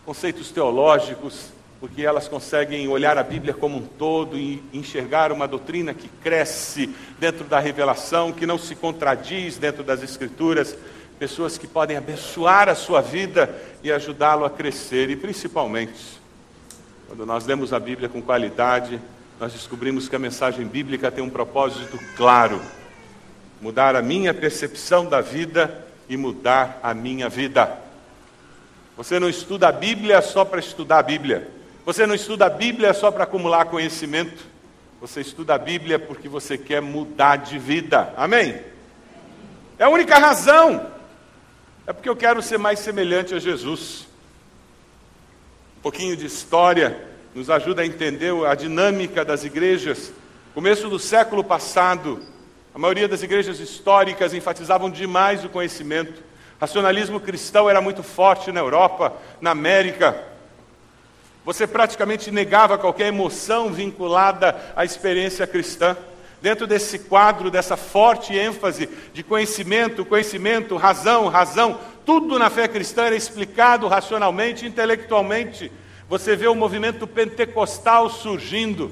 conceitos 0.05 0.51
teológicos 0.51 1.51
porque 1.81 2.03
elas 2.03 2.29
conseguem 2.29 2.87
olhar 2.89 3.17
a 3.17 3.23
Bíblia 3.23 3.55
como 3.55 3.79
um 3.79 3.87
todo 3.87 4.37
e 4.37 4.63
enxergar 4.71 5.33
uma 5.33 5.49
doutrina 5.49 5.95
que 5.95 6.09
cresce 6.23 6.95
dentro 7.19 7.45
da 7.45 7.59
revelação, 7.59 8.33
que 8.33 8.45
não 8.45 8.59
se 8.59 8.75
contradiz 8.75 9.57
dentro 9.57 9.83
das 9.83 10.03
Escrituras, 10.03 10.77
pessoas 11.19 11.57
que 11.57 11.67
podem 11.67 11.97
abençoar 11.97 12.69
a 12.69 12.75
sua 12.75 13.01
vida 13.01 13.49
e 13.83 13.91
ajudá-lo 13.91 14.45
a 14.45 14.51
crescer, 14.51 15.09
e 15.09 15.17
principalmente, 15.17 16.21
quando 17.09 17.25
nós 17.25 17.47
lemos 17.47 17.73
a 17.73 17.81
Bíblia 17.81 18.11
com 18.11 18.21
qualidade, 18.21 19.01
nós 19.41 19.55
descobrimos 19.55 20.07
que 20.07 20.15
a 20.15 20.19
mensagem 20.19 20.67
bíblica 20.67 21.11
tem 21.11 21.25
um 21.25 21.31
propósito 21.31 21.99
claro: 22.15 22.61
mudar 23.59 23.97
a 23.97 24.03
minha 24.03 24.35
percepção 24.35 25.07
da 25.07 25.23
vida 25.23 25.83
e 26.11 26.17
mudar 26.17 26.79
a 26.83 26.93
minha 26.93 27.27
vida. 27.27 27.79
Você 28.99 29.19
não 29.19 29.31
estuda 29.31 29.69
a 29.69 29.73
Bíblia 29.73 30.21
só 30.21 30.45
para 30.45 30.61
estudar 30.61 30.99
a 30.99 31.03
Bíblia. 31.03 31.51
Você 31.87 32.07
não 32.07 32.15
estuda 32.15 32.45
a 32.45 32.51
Bíblia 32.51 32.93
só 32.93 33.11
para 33.11 33.25
acumular 33.25 33.65
conhecimento. 33.65 34.45
Você 35.01 35.23
estuda 35.23 35.55
a 35.55 35.59
Bíblia 35.59 35.99
porque 35.99 36.29
você 36.29 36.59
quer 36.59 36.83
mudar 36.83 37.37
de 37.37 37.59
vida. 37.59 38.13
Amém? 38.19 38.61
É 39.79 39.85
a 39.85 39.89
única 39.89 40.19
razão. 40.19 40.87
É 41.87 41.95
porque 41.95 42.11
eu 42.11 42.17
quero 42.17 42.43
ser 42.43 42.59
mais 42.59 42.79
semelhante 42.81 43.35
a 43.35 43.39
Jesus. 43.39 44.07
Um 45.79 45.81
pouquinho 45.81 46.15
de 46.15 46.27
história 46.27 47.10
nos 47.35 47.49
ajuda 47.49 47.83
a 47.83 47.87
entender 47.87 48.35
a 48.47 48.55
dinâmica 48.55 49.25
das 49.25 49.45
igrejas. 49.45 50.13
Começo 50.53 50.89
do 50.89 50.99
século 50.99 51.45
passado, 51.45 52.21
a 52.75 52.79
maioria 52.79 53.07
das 53.07 53.23
igrejas 53.23 53.61
históricas 53.61 54.35
enfatizavam 54.35 54.91
demais 54.91 55.45
o 55.45 55.49
conhecimento. 55.49 56.23
Racionalismo 56.61 57.21
cristão 57.21 57.71
era 57.71 57.81
muito 57.81 58.03
forte 58.03 58.51
na 58.51 58.61
Europa, 58.61 59.13
na 59.41 59.51
América. 59.53 60.25
Você 61.45 61.67
praticamente 61.67 62.31
negava 62.31 62.77
qualquer 62.77 63.07
emoção 63.07 63.73
vinculada 63.73 64.57
à 64.75 64.85
experiência 64.85 65.47
cristã. 65.47 65.97
Dentro 66.43 66.67
desse 66.67 66.99
quadro, 66.99 67.51
dessa 67.51 67.77
forte 67.77 68.37
ênfase 68.37 68.89
de 69.13 69.23
conhecimento, 69.23 70.05
conhecimento, 70.05 70.77
razão, 70.77 71.29
razão, 71.29 71.79
tudo 72.05 72.39
na 72.39 72.51
fé 72.51 72.67
cristã 72.67 73.05
era 73.05 73.15
explicado 73.15 73.87
racionalmente, 73.87 74.67
intelectualmente. 74.67 75.71
Você 76.11 76.35
vê 76.35 76.49
o 76.49 76.57
movimento 76.57 77.07
pentecostal 77.07 78.11
surgindo, 78.11 78.91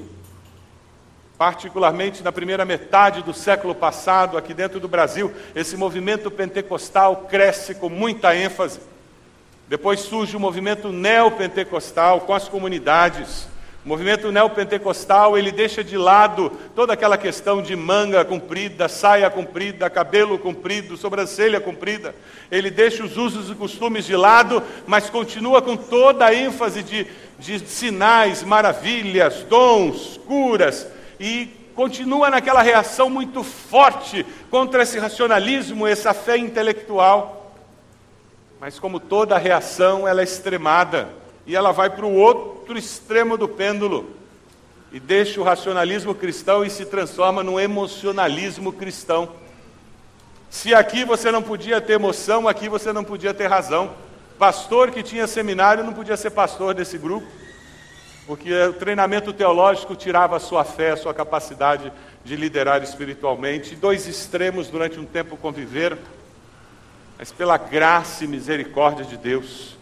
particularmente 1.37 2.23
na 2.23 2.31
primeira 2.31 2.63
metade 2.63 3.21
do 3.21 3.33
século 3.33 3.75
passado, 3.75 4.37
aqui 4.37 4.53
dentro 4.53 4.79
do 4.79 4.87
Brasil. 4.87 5.29
Esse 5.53 5.75
movimento 5.75 6.31
pentecostal 6.31 7.27
cresce 7.29 7.75
com 7.75 7.89
muita 7.89 8.33
ênfase. 8.33 8.79
Depois 9.67 9.99
surge 9.99 10.37
o 10.37 10.39
movimento 10.39 10.93
neopentecostal 10.93 12.21
com 12.21 12.33
as 12.33 12.47
comunidades. 12.47 13.49
O 13.89 13.93
movimento 13.97 14.31
neopentecostal, 14.31 15.35
ele 15.35 15.51
deixa 15.51 15.83
de 15.83 15.97
lado 15.97 16.51
toda 16.75 16.93
aquela 16.93 17.17
questão 17.17 17.59
de 17.59 17.75
manga 17.75 18.23
comprida, 18.23 18.87
saia 18.87 19.31
comprida, 19.31 19.89
cabelo 19.89 20.37
comprido, 20.37 20.95
sobrancelha 20.95 21.59
comprida. 21.59 22.13
Ele 22.51 22.69
deixa 22.69 23.03
os 23.03 23.17
usos 23.17 23.49
e 23.49 23.55
costumes 23.55 24.05
de 24.05 24.15
lado, 24.15 24.61
mas 24.85 25.09
continua 25.09 25.59
com 25.59 25.75
toda 25.75 26.27
a 26.27 26.35
ênfase 26.35 26.83
de, 26.83 27.07
de 27.39 27.57
sinais, 27.67 28.43
maravilhas, 28.43 29.43
dons, 29.49 30.19
curas, 30.23 30.87
e 31.19 31.47
continua 31.73 32.29
naquela 32.29 32.61
reação 32.61 33.09
muito 33.09 33.43
forte 33.43 34.23
contra 34.51 34.83
esse 34.83 34.99
racionalismo, 34.99 35.87
essa 35.87 36.13
fé 36.13 36.37
intelectual. 36.37 37.55
Mas 38.61 38.77
como 38.77 38.99
toda 38.99 39.35
reação, 39.39 40.07
ela 40.07 40.21
é 40.21 40.25
extremada 40.25 41.09
e 41.49 41.55
ela 41.55 41.71
vai 41.71 41.89
para 41.89 42.05
o 42.05 42.13
outro 42.13 42.77
extremo 42.77 43.35
do 43.35 43.47
pêndulo 43.47 44.15
e 44.91 44.99
deixa 44.99 45.41
o 45.41 45.43
racionalismo 45.43 46.13
cristão 46.13 46.63
e 46.63 46.69
se 46.69 46.85
transforma 46.85 47.41
num 47.41 47.59
emocionalismo 47.59 48.71
cristão. 48.71 49.27
Se 50.47 50.75
aqui 50.75 51.03
você 51.03 51.31
não 51.31 51.41
podia 51.41 51.81
ter 51.81 51.93
emoção, 51.93 52.47
aqui 52.47 52.69
você 52.69 52.93
não 52.93 53.03
podia 53.03 53.33
ter 53.33 53.47
razão. 53.47 53.89
Pastor 54.37 54.91
que 54.91 55.01
tinha 55.01 55.25
seminário 55.25 55.83
não 55.83 55.91
podia 55.91 56.15
ser 56.15 56.29
pastor 56.29 56.75
desse 56.75 56.99
grupo, 56.99 57.25
porque 58.27 58.53
o 58.53 58.73
treinamento 58.73 59.33
teológico 59.33 59.95
tirava 59.95 60.37
a 60.37 60.39
sua 60.39 60.63
fé, 60.63 60.91
a 60.91 60.97
sua 60.97 61.15
capacidade 61.15 61.91
de 62.23 62.35
liderar 62.35 62.83
espiritualmente. 62.83 63.75
Dois 63.75 64.07
extremos 64.07 64.67
durante 64.67 64.99
um 64.99 65.05
tempo 65.05 65.35
conviveram 65.35 65.97
mas 67.17 67.33
pela 67.33 67.57
graça 67.57 68.23
e 68.23 68.27
misericórdia 68.27 69.03
de 69.03 69.17
Deus, 69.17 69.75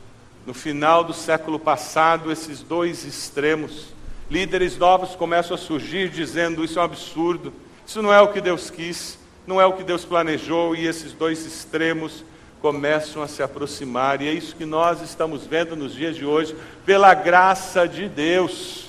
no 0.47 0.53
final 0.53 1.03
do 1.03 1.11
século 1.11 1.59
passado, 1.59 2.31
esses 2.31 2.61
dois 2.61 3.03
extremos, 3.03 3.87
líderes 4.31 4.77
novos 4.77 5.13
começam 5.13 5.53
a 5.53 5.57
surgir 5.57 6.07
dizendo: 6.09 6.63
Isso 6.63 6.79
é 6.79 6.81
um 6.81 6.85
absurdo, 6.85 7.51
isso 7.85 8.01
não 8.01 8.13
é 8.13 8.21
o 8.21 8.29
que 8.29 8.39
Deus 8.39 8.69
quis, 8.69 9.19
não 9.45 9.59
é 9.59 9.65
o 9.65 9.73
que 9.73 9.83
Deus 9.83 10.05
planejou, 10.05 10.73
e 10.73 10.87
esses 10.87 11.11
dois 11.11 11.45
extremos 11.45 12.23
começam 12.61 13.21
a 13.21 13.27
se 13.27 13.43
aproximar, 13.43 14.21
e 14.21 14.29
é 14.29 14.31
isso 14.31 14.55
que 14.55 14.63
nós 14.63 15.01
estamos 15.01 15.45
vendo 15.45 15.75
nos 15.75 15.93
dias 15.93 16.15
de 16.15 16.25
hoje, 16.25 16.55
pela 16.85 17.13
graça 17.13 17.85
de 17.85 18.07
Deus. 18.07 18.85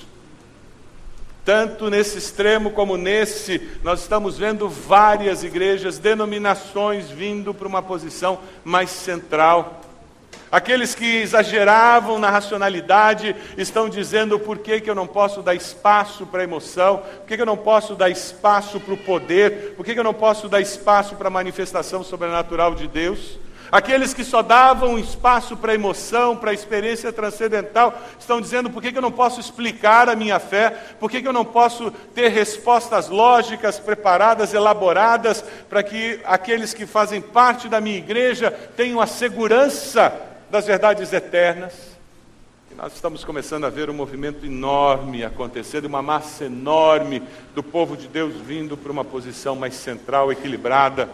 Tanto 1.43 1.89
nesse 1.89 2.17
extremo 2.17 2.71
como 2.71 2.95
nesse, 2.95 3.69
nós 3.83 3.99
estamos 3.99 4.37
vendo 4.37 4.69
várias 4.69 5.43
igrejas, 5.43 5.97
denominações 5.97 7.09
vindo 7.09 7.53
para 7.53 7.67
uma 7.67 7.81
posição 7.81 8.39
mais 8.63 8.89
central. 8.89 9.88
Aqueles 10.51 10.95
que 10.95 11.05
exageravam 11.17 12.17
na 12.17 12.31
racionalidade 12.31 13.35
estão 13.55 13.87
dizendo 13.87 14.39
por 14.39 14.57
que, 14.57 14.81
que 14.81 14.89
eu 14.89 14.95
não 14.95 15.05
posso 15.05 15.43
dar 15.43 15.53
espaço 15.53 16.25
para 16.25 16.41
a 16.41 16.43
emoção, 16.43 16.97
por 16.97 17.27
que, 17.27 17.35
que 17.35 17.41
eu 17.41 17.45
não 17.45 17.57
posso 17.57 17.93
dar 17.93 18.09
espaço 18.09 18.79
para 18.79 18.93
o 18.93 18.97
poder, 18.97 19.75
por 19.75 19.85
que, 19.85 19.93
que 19.93 19.99
eu 19.99 20.03
não 20.03 20.13
posso 20.13 20.49
dar 20.49 20.59
espaço 20.59 21.15
para 21.15 21.27
a 21.27 21.31
manifestação 21.31 22.03
sobrenatural 22.03 22.73
de 22.73 22.87
Deus. 22.87 23.37
Aqueles 23.71 24.13
que 24.13 24.23
só 24.23 24.41
davam 24.41 24.97
espaço 24.97 25.55
para 25.55 25.75
emoção, 25.75 26.35
para 26.35 26.53
experiência 26.53 27.13
transcendental, 27.13 27.95
estão 28.19 28.41
dizendo 28.41 28.69
por 28.69 28.81
que, 28.81 28.91
que 28.91 28.97
eu 28.97 29.01
não 29.01 29.11
posso 29.11 29.39
explicar 29.39 30.09
a 30.09 30.15
minha 30.15 30.39
fé, 30.39 30.71
por 30.99 31.09
que, 31.09 31.21
que 31.21 31.27
eu 31.27 31.33
não 31.33 31.45
posso 31.45 31.91
ter 32.15 32.29
respostas 32.29 33.09
lógicas, 33.09 33.79
preparadas, 33.79 34.53
elaboradas, 34.53 35.43
para 35.69 35.83
que 35.83 36.19
aqueles 36.25 36.73
que 36.73 36.87
fazem 36.87 37.21
parte 37.21 37.69
da 37.69 37.79
minha 37.79 37.97
igreja 37.97 38.49
tenham 38.75 38.99
a 38.99 39.05
segurança 39.05 40.13
das 40.49 40.65
verdades 40.65 41.13
eternas. 41.13 41.73
E 42.71 42.75
nós 42.75 42.93
estamos 42.95 43.23
começando 43.23 43.65
a 43.65 43.69
ver 43.69 43.87
um 43.87 43.93
movimento 43.93 44.47
enorme 44.47 45.23
acontecer, 45.23 45.85
uma 45.85 46.01
massa 46.01 46.45
enorme 46.45 47.21
do 47.53 47.61
povo 47.61 47.95
de 47.95 48.07
Deus 48.07 48.33
vindo 48.33 48.75
para 48.75 48.91
uma 48.91 49.05
posição 49.05 49.55
mais 49.55 49.75
central, 49.75 50.31
equilibrada 50.31 51.07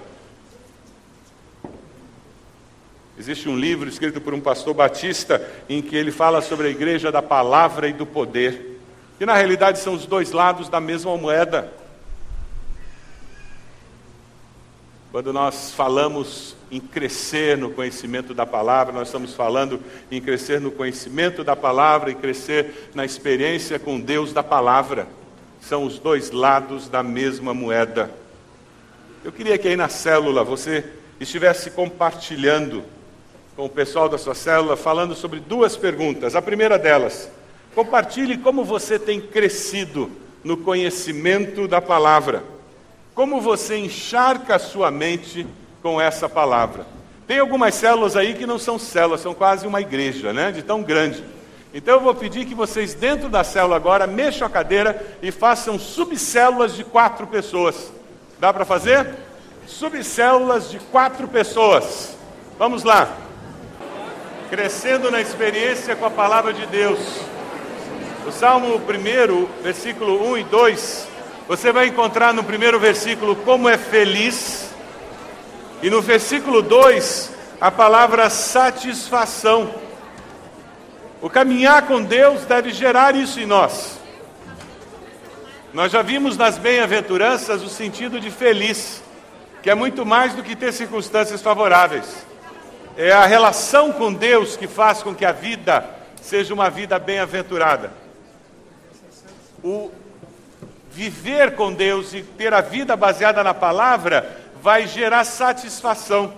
Existe 3.17 3.47
um 3.47 3.58
livro 3.58 3.88
escrito 3.88 4.19
por 4.19 4.34
um 4.34 4.41
pastor 4.41 4.73
batista 4.73 5.41
em 5.69 5.82
que 5.82 5.95
ele 5.95 6.12
fala 6.12 6.41
sobre 6.41 6.67
a 6.67 6.69
igreja 6.69 7.12
da 7.12 7.21
palavra 7.21 7.88
e 7.88 7.93
do 7.93 8.06
poder, 8.06 8.80
que 9.17 9.25
na 9.25 9.36
realidade 9.36 9.80
são 9.80 9.93
os 9.93 10.06
dois 10.06 10.32
lados 10.32 10.67
da 10.67 10.82
mesma 10.82 11.15
moeda. 11.15 11.71
Quando 15.13 15.32
nós 15.32 15.71
falamos 15.71 16.58
em 16.69 16.82
crescer 16.82 17.58
no 17.58 17.69
conhecimento 17.69 18.34
da 18.34 18.45
palavra, 18.45 18.93
nós 18.93 19.08
estamos 19.08 19.34
falando 19.34 19.80
em 20.12 20.19
crescer 20.19 20.60
no 20.60 20.69
conhecimento 20.69 21.41
da 21.41 21.56
palavra 21.56 22.12
e 22.12 22.15
crescer 22.15 22.89
na 22.93 23.06
experiência 23.06 23.80
com 23.80 23.97
Deus 23.97 24.34
da 24.34 24.43
palavra. 24.43 25.08
São 25.62 25.86
os 25.86 25.99
dois 25.99 26.32
lados 26.32 26.89
da 26.89 27.01
mesma 27.01 27.54
moeda. 27.54 28.12
Eu 29.23 29.32
queria 29.32 29.58
que 29.58 29.69
aí 29.69 29.78
na 29.78 29.88
célula 29.88 30.43
você 30.43 30.84
estivesse 31.17 31.71
compartilhando 31.71 32.84
com 33.56 33.65
o 33.65 33.70
pessoal 33.70 34.10
da 34.10 34.18
sua 34.18 34.36
célula 34.36 34.76
falando 34.76 35.15
sobre 35.15 35.39
duas 35.39 35.78
perguntas. 35.78 36.36
A 36.36 36.41
primeira 36.41 36.78
delas, 36.78 37.30
compartilhe 37.74 38.38
como 38.38 38.65
você 38.65 39.00
tem 39.00 39.22
crescido 39.22 40.12
no 40.44 40.58
conhecimento 40.58 41.68
da 41.68 41.82
palavra. 41.82 42.44
Como 43.13 43.39
você 43.39 43.78
encharca 43.78 44.56
a 44.56 44.60
sua 44.60 44.91
mente 44.91 45.48
com 45.82 46.02
essa 46.02 46.28
palavra. 46.28 46.86
Tem 47.26 47.39
algumas 47.39 47.74
células 47.74 48.18
aí 48.18 48.34
que 48.34 48.46
não 48.46 48.60
são 48.60 48.78
células, 48.78 49.22
são 49.22 49.34
quase 49.34 49.65
uma 49.65 49.82
igreja, 49.82 50.34
né? 50.34 50.52
De 50.52 50.62
tão 50.62 50.84
grande. 50.84 51.24
Então 51.74 51.96
eu 51.96 52.02
vou 52.02 52.13
pedir 52.13 52.46
que 52.46 52.54
vocês, 52.54 52.94
dentro 52.94 53.30
da 53.30 53.44
célula 53.44 53.76
agora, 53.76 54.06
mexam 54.06 54.46
a 54.48 54.52
cadeira 54.52 55.18
e 55.22 55.32
façam 55.32 55.80
subcélulas 55.80 56.76
de 56.76 56.84
quatro 56.84 57.26
pessoas. 57.26 57.91
Dá 58.39 58.54
para 58.54 58.65
fazer? 58.65 59.15
Subcélulas 59.65 60.70
de 60.70 60.78
quatro 60.80 61.28
pessoas. 61.28 62.15
Vamos 62.60 62.84
lá 62.84 63.26
crescendo 64.49 65.10
na 65.10 65.21
experiência 65.21 65.95
com 65.95 66.05
a 66.05 66.12
palavra 66.12 66.53
de 66.53 66.65
Deus. 66.67 66.99
O 68.27 68.31
Salmo 68.31 68.75
1, 68.75 69.62
versículo 69.63 70.31
1 70.31 70.38
e 70.38 70.43
2, 70.43 71.08
você 71.47 71.71
vai 71.71 71.88
encontrar 71.88 72.34
no 72.34 72.43
primeiro 72.43 72.79
versículo 72.79 73.36
como 73.36 73.69
é 73.69 73.77
feliz, 73.77 74.69
e 75.81 75.89
no 75.89 76.01
versículo 76.01 76.62
2, 76.62 77.31
a 77.62 77.69
palavra 77.69 78.29
satisfação. 78.29 79.75
O 81.21 81.29
caminhar 81.29 81.84
com 81.84 82.01
Deus 82.01 82.45
deve 82.45 82.71
gerar 82.71 83.15
isso 83.15 83.39
em 83.39 83.45
nós. 83.45 83.99
Nós 85.73 85.91
já 85.91 86.01
vimos 86.01 86.38
nas 86.38 86.58
bem-aventuranças 86.58 87.62
o 87.62 87.69
sentido 87.69 88.19
de 88.19 88.31
feliz, 88.31 89.03
que 89.62 89.69
é 89.69 89.75
muito 89.75 90.05
mais 90.05 90.34
do 90.34 90.41
que 90.41 90.55
ter 90.55 90.71
circunstâncias 90.71 91.41
favoráveis. 91.41 92.25
É 92.97 93.12
a 93.12 93.25
relação 93.25 93.91
com 93.91 94.13
Deus 94.13 94.55
que 94.55 94.67
faz 94.67 95.03
com 95.03 95.13
que 95.13 95.25
a 95.25 95.34
vida 95.34 95.86
seja 96.21 96.53
uma 96.53 96.69
vida 96.69 96.97
bem-aventurada. 96.97 97.91
O 99.62 99.91
viver 100.91 101.55
com 101.55 101.73
Deus 101.73 102.13
e 102.13 102.23
ter 102.23 102.53
a 102.53 102.62
vida 102.62 102.95
baseada 102.95 103.43
na 103.43 103.53
palavra 103.53 104.41
vai 104.62 104.88
gerar 104.88 105.25
satisfação. 105.25 106.34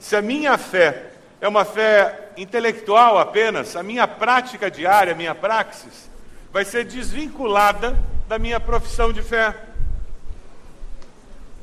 Se 0.00 0.16
a 0.16 0.22
minha 0.22 0.58
fé 0.58 1.12
é 1.40 1.46
uma 1.46 1.64
fé 1.64 2.30
intelectual 2.36 3.16
apenas, 3.16 3.76
a 3.76 3.84
minha 3.84 4.08
prática 4.08 4.68
diária, 4.68 5.12
a 5.12 5.16
minha 5.16 5.34
praxis, 5.34 6.10
vai 6.52 6.64
ser 6.64 6.84
desvinculada 6.84 7.96
da 8.26 8.36
minha 8.36 8.58
profissão 8.58 9.12
de 9.12 9.22
fé. 9.22 9.54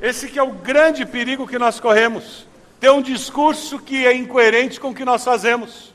Esse 0.00 0.28
que 0.28 0.38
é 0.38 0.42
o 0.42 0.52
grande 0.52 1.04
perigo 1.04 1.46
que 1.46 1.58
nós 1.58 1.78
corremos. 1.78 2.47
Ter 2.80 2.90
um 2.90 3.02
discurso 3.02 3.78
que 3.78 4.06
é 4.06 4.14
incoerente 4.14 4.78
com 4.78 4.90
o 4.90 4.94
que 4.94 5.04
nós 5.04 5.24
fazemos. 5.24 5.92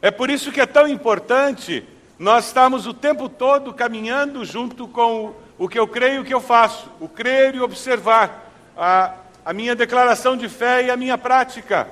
É 0.00 0.10
por 0.10 0.30
isso 0.30 0.52
que 0.52 0.60
é 0.60 0.66
tão 0.66 0.86
importante 0.86 1.82
nós 2.18 2.46
estarmos 2.46 2.86
o 2.86 2.94
tempo 2.94 3.28
todo 3.28 3.72
caminhando 3.72 4.44
junto 4.44 4.86
com 4.86 5.34
o 5.58 5.68
que 5.68 5.78
eu 5.78 5.88
creio 5.88 6.16
e 6.16 6.18
o 6.20 6.24
que 6.24 6.34
eu 6.34 6.40
faço. 6.40 6.88
O 7.00 7.08
crer 7.08 7.54
e 7.54 7.60
observar 7.60 8.50
a, 8.76 9.14
a 9.44 9.52
minha 9.52 9.74
declaração 9.74 10.36
de 10.36 10.48
fé 10.48 10.84
e 10.84 10.90
a 10.90 10.96
minha 10.96 11.18
prática. 11.18 11.88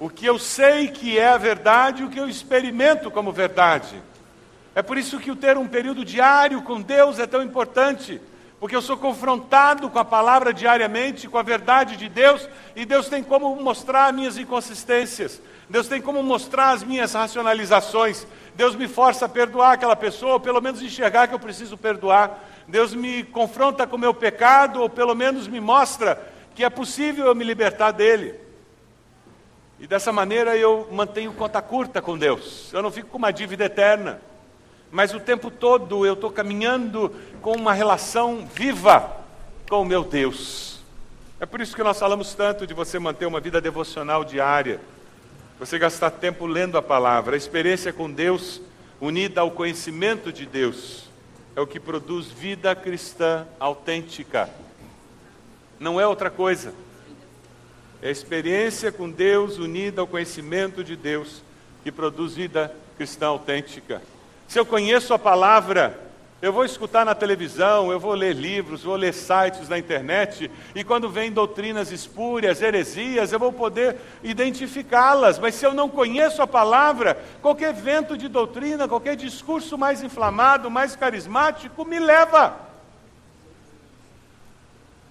O 0.00 0.08
que 0.08 0.26
eu 0.26 0.38
sei 0.38 0.88
que 0.88 1.18
é 1.18 1.28
a 1.28 1.38
verdade 1.38 2.02
e 2.02 2.04
o 2.06 2.10
que 2.10 2.18
eu 2.18 2.28
experimento 2.28 3.10
como 3.10 3.32
verdade. 3.32 4.02
É 4.74 4.82
por 4.82 4.96
isso 4.96 5.18
que 5.18 5.30
o 5.30 5.36
ter 5.36 5.56
um 5.56 5.66
período 5.66 6.04
diário 6.04 6.62
com 6.62 6.80
Deus 6.80 7.18
é 7.18 7.26
tão 7.26 7.42
importante, 7.42 8.20
porque 8.60 8.74
eu 8.74 8.82
sou 8.82 8.96
confrontado 8.96 9.88
com 9.88 9.98
a 9.98 10.04
palavra 10.04 10.52
diariamente, 10.52 11.28
com 11.28 11.38
a 11.38 11.42
verdade 11.42 11.96
de 11.96 12.08
Deus, 12.08 12.48
e 12.74 12.84
Deus 12.84 13.08
tem 13.08 13.22
como 13.22 13.54
mostrar 13.56 14.12
minhas 14.12 14.36
inconsistências, 14.36 15.40
Deus 15.70 15.86
tem 15.86 16.00
como 16.00 16.22
mostrar 16.22 16.70
as 16.70 16.82
minhas 16.82 17.12
racionalizações, 17.12 18.26
Deus 18.54 18.74
me 18.74 18.88
força 18.88 19.26
a 19.26 19.28
perdoar 19.28 19.72
aquela 19.72 19.94
pessoa, 19.94 20.34
ou 20.34 20.40
pelo 20.40 20.60
menos 20.60 20.82
enxergar 20.82 21.28
que 21.28 21.34
eu 21.34 21.38
preciso 21.38 21.76
perdoar, 21.76 22.44
Deus 22.66 22.92
me 22.94 23.22
confronta 23.22 23.86
com 23.86 23.96
o 23.96 24.00
meu 24.00 24.12
pecado, 24.12 24.82
ou 24.82 24.90
pelo 24.90 25.14
menos 25.14 25.46
me 25.46 25.60
mostra 25.60 26.20
que 26.54 26.64
é 26.64 26.70
possível 26.70 27.26
eu 27.26 27.34
me 27.36 27.44
libertar 27.44 27.92
dele. 27.92 28.34
E 29.78 29.86
dessa 29.86 30.12
maneira 30.12 30.56
eu 30.56 30.88
mantenho 30.90 31.32
conta 31.32 31.62
curta 31.62 32.02
com 32.02 32.18
Deus, 32.18 32.72
eu 32.72 32.82
não 32.82 32.90
fico 32.90 33.08
com 33.08 33.18
uma 33.18 33.32
dívida 33.32 33.66
eterna 33.66 34.20
mas 34.90 35.12
o 35.12 35.20
tempo 35.20 35.50
todo 35.50 36.06
eu 36.06 36.14
estou 36.14 36.30
caminhando 36.30 37.14
com 37.40 37.52
uma 37.52 37.72
relação 37.72 38.46
viva 38.46 39.16
com 39.68 39.82
o 39.82 39.84
meu 39.84 40.02
Deus. 40.02 40.80
É 41.40 41.46
por 41.46 41.60
isso 41.60 41.76
que 41.76 41.82
nós 41.82 41.98
falamos 41.98 42.34
tanto 42.34 42.66
de 42.66 42.74
você 42.74 42.98
manter 42.98 43.26
uma 43.26 43.38
vida 43.38 43.60
devocional 43.60 44.24
diária, 44.24 44.80
você 45.58 45.78
gastar 45.78 46.10
tempo 46.10 46.46
lendo 46.46 46.76
a 46.78 46.82
palavra. 46.82 47.34
A 47.34 47.38
experiência 47.38 47.92
com 47.92 48.10
Deus, 48.10 48.60
unida 49.00 49.40
ao 49.40 49.50
conhecimento 49.50 50.32
de 50.32 50.46
Deus, 50.46 51.08
é 51.54 51.60
o 51.60 51.66
que 51.66 51.78
produz 51.78 52.26
vida 52.26 52.74
cristã 52.74 53.46
autêntica. 53.60 54.48
Não 55.78 56.00
é 56.00 56.06
outra 56.06 56.30
coisa. 56.30 56.74
É 58.00 58.08
a 58.08 58.12
experiência 58.12 58.90
com 58.90 59.10
Deus 59.10 59.58
unida 59.58 60.00
ao 60.00 60.06
conhecimento 60.06 60.82
de 60.82 60.96
Deus 60.96 61.42
que 61.82 61.92
produz 61.92 62.34
vida 62.34 62.74
cristã 62.96 63.26
autêntica. 63.26 64.02
Se 64.48 64.58
eu 64.58 64.64
conheço 64.64 65.12
a 65.12 65.18
palavra, 65.18 66.00
eu 66.40 66.54
vou 66.54 66.64
escutar 66.64 67.04
na 67.04 67.14
televisão, 67.14 67.92
eu 67.92 68.00
vou 68.00 68.14
ler 68.14 68.34
livros, 68.34 68.82
vou 68.82 68.96
ler 68.96 69.12
sites 69.12 69.68
na 69.68 69.78
internet, 69.78 70.50
e 70.74 70.82
quando 70.82 71.10
vem 71.10 71.30
doutrinas 71.30 71.92
espúrias, 71.92 72.62
heresias, 72.62 73.30
eu 73.30 73.38
vou 73.38 73.52
poder 73.52 73.96
identificá-las. 74.22 75.38
Mas 75.38 75.54
se 75.54 75.66
eu 75.66 75.74
não 75.74 75.86
conheço 75.86 76.40
a 76.40 76.46
palavra, 76.46 77.22
qualquer 77.42 77.74
vento 77.74 78.16
de 78.16 78.26
doutrina, 78.26 78.88
qualquer 78.88 79.16
discurso 79.16 79.76
mais 79.76 80.02
inflamado, 80.02 80.70
mais 80.70 80.96
carismático, 80.96 81.84
me 81.84 81.98
leva. 81.98 82.56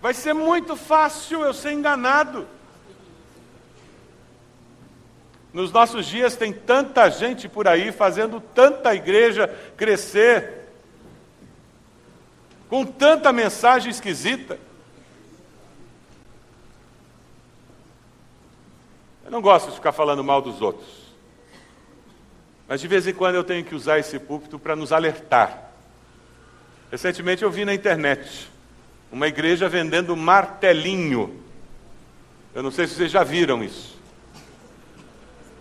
Vai 0.01 0.15
ser 0.15 0.33
muito 0.33 0.75
fácil 0.75 1.43
eu 1.43 1.53
ser 1.53 1.73
enganado. 1.73 2.47
Nos 5.53 5.71
nossos 5.71 6.05
dias 6.05 6.35
tem 6.35 6.51
tanta 6.51 7.09
gente 7.09 7.47
por 7.47 7.67
aí 7.67 7.91
fazendo 7.91 8.39
tanta 8.39 8.93
igreja 8.93 9.47
crescer, 9.75 10.67
com 12.69 12.85
tanta 12.85 13.31
mensagem 13.31 13.89
esquisita. 13.89 14.59
Eu 19.23 19.31
não 19.31 19.41
gosto 19.41 19.69
de 19.69 19.75
ficar 19.75 19.91
falando 19.91 20.23
mal 20.23 20.41
dos 20.41 20.61
outros. 20.61 21.07
Mas 22.67 22.81
de 22.81 22.87
vez 22.87 23.07
em 23.07 23.13
quando 23.13 23.35
eu 23.35 23.43
tenho 23.43 23.63
que 23.63 23.75
usar 23.75 23.99
esse 23.99 24.19
púlpito 24.19 24.59
para 24.59 24.75
nos 24.75 24.91
alertar. 24.91 25.71
Recentemente 26.91 27.43
eu 27.43 27.51
vi 27.51 27.63
na 27.63 27.73
internet 27.73 28.49
uma 29.11 29.27
igreja 29.27 29.69
vendendo 29.69 30.15
martelinho. 30.15 31.41
Eu 32.53 32.61
não 32.61 32.71
sei 32.71 32.85
se 32.87 32.95
vocês 32.95 33.11
já 33.11 33.23
viram 33.23 33.63
isso 33.63 33.96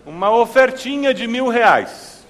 uma 0.07 0.31
ofertinha 0.31 1.13
de 1.13 1.27
mil 1.27 1.49
reais. 1.49 2.25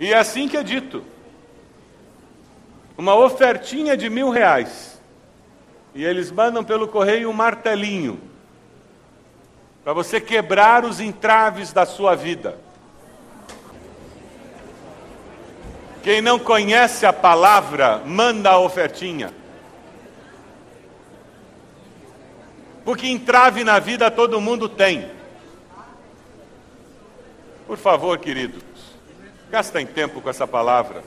E 0.00 0.10
é 0.10 0.16
assim 0.16 0.48
que 0.48 0.56
é 0.56 0.62
dito. 0.62 1.04
Uma 2.96 3.14
ofertinha 3.14 3.94
de 3.94 4.08
mil 4.08 4.30
reais. 4.30 4.98
E 5.94 6.02
eles 6.02 6.32
mandam 6.32 6.64
pelo 6.64 6.88
correio 6.88 7.28
um 7.28 7.34
martelinho 7.34 8.18
para 9.84 9.92
você 9.92 10.18
quebrar 10.18 10.82
os 10.82 10.98
entraves 10.98 11.74
da 11.74 11.84
sua 11.84 12.14
vida. 12.14 12.58
Quem 16.02 16.22
não 16.22 16.38
conhece 16.38 17.04
a 17.04 17.12
palavra, 17.12 17.98
manda 18.06 18.48
a 18.48 18.58
ofertinha. 18.58 19.30
Porque 22.82 23.06
entrave 23.06 23.62
na 23.62 23.78
vida 23.78 24.10
todo 24.10 24.40
mundo 24.40 24.66
tem. 24.66 25.19
Por 27.70 27.78
favor, 27.78 28.18
queridos, 28.18 28.64
gastem 29.48 29.86
tempo 29.86 30.20
com 30.20 30.28
essa 30.28 30.44
palavra. 30.44 31.04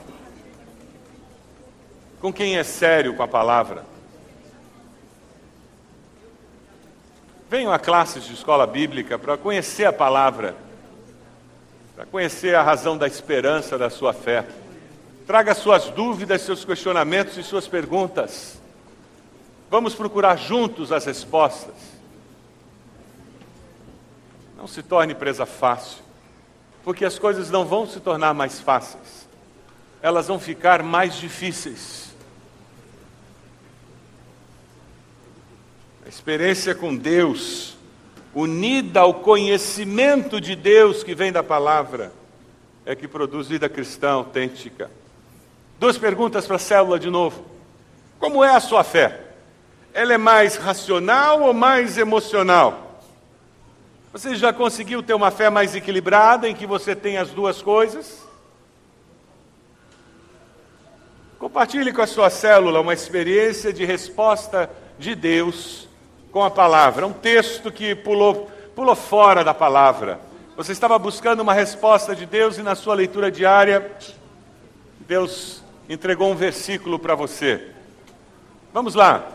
Com 2.22 2.32
quem 2.32 2.56
é 2.56 2.64
sério 2.64 3.14
com 3.14 3.22
a 3.22 3.28
palavra. 3.28 3.84
Venham 7.50 7.70
a 7.70 7.78
classes 7.78 8.24
de 8.24 8.32
escola 8.32 8.66
bíblica 8.66 9.18
para 9.18 9.36
conhecer 9.36 9.84
a 9.84 9.92
palavra, 9.92 10.56
para 11.94 12.06
conhecer 12.06 12.54
a 12.54 12.62
razão 12.62 12.96
da 12.96 13.06
esperança 13.06 13.76
da 13.76 13.90
sua 13.90 14.14
fé. 14.14 14.46
Traga 15.26 15.54
suas 15.54 15.90
dúvidas, 15.90 16.40
seus 16.40 16.64
questionamentos 16.64 17.36
e 17.36 17.42
suas 17.42 17.68
perguntas. 17.68 18.58
Vamos 19.70 19.94
procurar 19.94 20.38
juntos 20.38 20.92
as 20.92 21.04
respostas. 21.04 21.74
Não 24.56 24.66
se 24.66 24.82
torne 24.82 25.14
presa 25.14 25.44
fácil 25.44 26.03
porque 26.84 27.04
as 27.04 27.18
coisas 27.18 27.50
não 27.50 27.64
vão 27.64 27.86
se 27.86 27.98
tornar 27.98 28.34
mais 28.34 28.60
fáceis, 28.60 29.26
elas 30.02 30.28
vão 30.28 30.38
ficar 30.38 30.82
mais 30.82 31.16
difíceis. 31.16 32.14
A 36.04 36.08
experiência 36.08 36.74
com 36.74 36.94
Deus, 36.94 37.76
unida 38.34 39.00
ao 39.00 39.14
conhecimento 39.14 40.38
de 40.38 40.54
Deus 40.54 41.02
que 41.02 41.14
vem 41.14 41.32
da 41.32 41.42
palavra, 41.42 42.12
é 42.84 42.94
que 42.94 43.08
produz 43.08 43.48
vida 43.48 43.66
cristã 43.68 44.10
autêntica. 44.10 44.90
Duas 45.80 45.96
perguntas 45.96 46.46
para 46.46 46.56
a 46.56 46.58
célula 46.58 46.98
de 46.98 47.08
novo. 47.08 47.46
Como 48.18 48.44
é 48.44 48.54
a 48.54 48.60
sua 48.60 48.84
fé? 48.84 49.20
Ela 49.94 50.14
é 50.14 50.18
mais 50.18 50.56
racional 50.56 51.40
ou 51.40 51.54
mais 51.54 51.96
emocional? 51.96 52.83
Você 54.14 54.36
já 54.36 54.52
conseguiu 54.52 55.02
ter 55.02 55.12
uma 55.12 55.32
fé 55.32 55.50
mais 55.50 55.74
equilibrada, 55.74 56.48
em 56.48 56.54
que 56.54 56.68
você 56.68 56.94
tem 56.94 57.16
as 57.16 57.30
duas 57.30 57.60
coisas? 57.60 58.22
Compartilhe 61.36 61.92
com 61.92 62.00
a 62.00 62.06
sua 62.06 62.30
célula 62.30 62.80
uma 62.80 62.94
experiência 62.94 63.72
de 63.72 63.84
resposta 63.84 64.70
de 65.00 65.16
Deus 65.16 65.88
com 66.30 66.44
a 66.44 66.50
palavra. 66.50 67.08
Um 67.08 67.12
texto 67.12 67.72
que 67.72 67.96
pulou, 67.96 68.48
pulou 68.76 68.94
fora 68.94 69.42
da 69.42 69.52
palavra. 69.52 70.20
Você 70.56 70.70
estava 70.70 70.96
buscando 70.96 71.40
uma 71.40 71.52
resposta 71.52 72.14
de 72.14 72.24
Deus 72.24 72.56
e 72.56 72.62
na 72.62 72.76
sua 72.76 72.94
leitura 72.94 73.32
diária, 73.32 73.96
Deus 75.00 75.60
entregou 75.88 76.30
um 76.30 76.36
versículo 76.36 77.00
para 77.00 77.16
você. 77.16 77.68
Vamos 78.72 78.94
lá. 78.94 79.26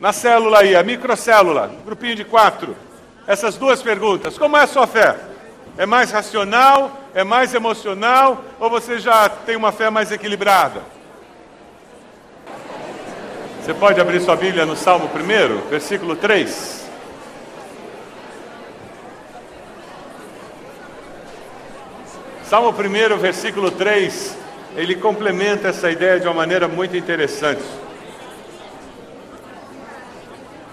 Na 0.00 0.10
célula 0.10 0.60
aí, 0.60 0.74
a 0.74 0.82
microcélula, 0.82 1.70
grupinho 1.84 2.14
de 2.14 2.24
quatro 2.24 2.86
essas 3.26 3.56
duas 3.56 3.82
perguntas. 3.82 4.38
Como 4.38 4.56
é 4.56 4.62
a 4.62 4.66
sua 4.66 4.86
fé? 4.86 5.16
É 5.76 5.84
mais 5.84 6.10
racional? 6.10 6.92
É 7.14 7.24
mais 7.24 7.52
emocional? 7.54 8.44
Ou 8.58 8.70
você 8.70 8.98
já 8.98 9.28
tem 9.28 9.56
uma 9.56 9.72
fé 9.72 9.90
mais 9.90 10.12
equilibrada? 10.12 10.80
Você 13.62 13.74
pode 13.74 14.00
abrir 14.00 14.20
sua 14.20 14.36
Bíblia 14.36 14.64
no 14.64 14.76
Salmo 14.76 15.10
1, 15.12 15.68
versículo 15.68 16.14
3. 16.14 16.86
Salmo 22.44 22.70
1, 22.70 23.18
versículo 23.18 23.72
3, 23.72 24.38
ele 24.76 24.94
complementa 24.94 25.66
essa 25.66 25.90
ideia 25.90 26.20
de 26.20 26.28
uma 26.28 26.34
maneira 26.34 26.68
muito 26.68 26.96
interessante. 26.96 27.64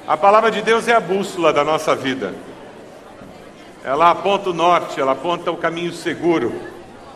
A 0.06 0.18
palavra 0.18 0.52
de 0.52 0.62
Deus 0.62 0.90
é 0.90 0.94
a 0.94 1.00
bússola 1.00 1.54
da 1.54 1.64
nossa 1.64 1.96
vida. 1.96 2.34
Ela 3.86 4.12
aponta 4.12 4.50
o 4.50 4.54
norte, 4.54 5.00
ela 5.00 5.14
aponta 5.14 5.50
o 5.50 5.56
caminho 5.56 5.94
seguro, 5.94 6.54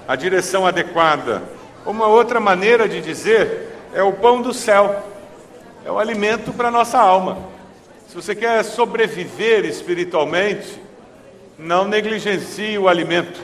a 0.07 0.15
direção 0.15 0.65
adequada. 0.65 1.43
Uma 1.85 2.07
outra 2.07 2.39
maneira 2.39 2.87
de 2.87 3.01
dizer 3.01 3.75
é 3.93 4.01
o 4.01 4.13
pão 4.13 4.41
do 4.41 4.53
céu, 4.53 5.03
é 5.83 5.91
o 5.91 5.99
alimento 5.99 6.53
para 6.53 6.69
a 6.69 6.71
nossa 6.71 6.97
alma. 6.97 7.37
Se 8.07 8.15
você 8.15 8.33
quer 8.33 8.63
sobreviver 8.63 9.65
espiritualmente, 9.65 10.81
não 11.59 11.83
negligencie 11.83 12.77
o 12.77 12.87
alimento. 12.87 13.41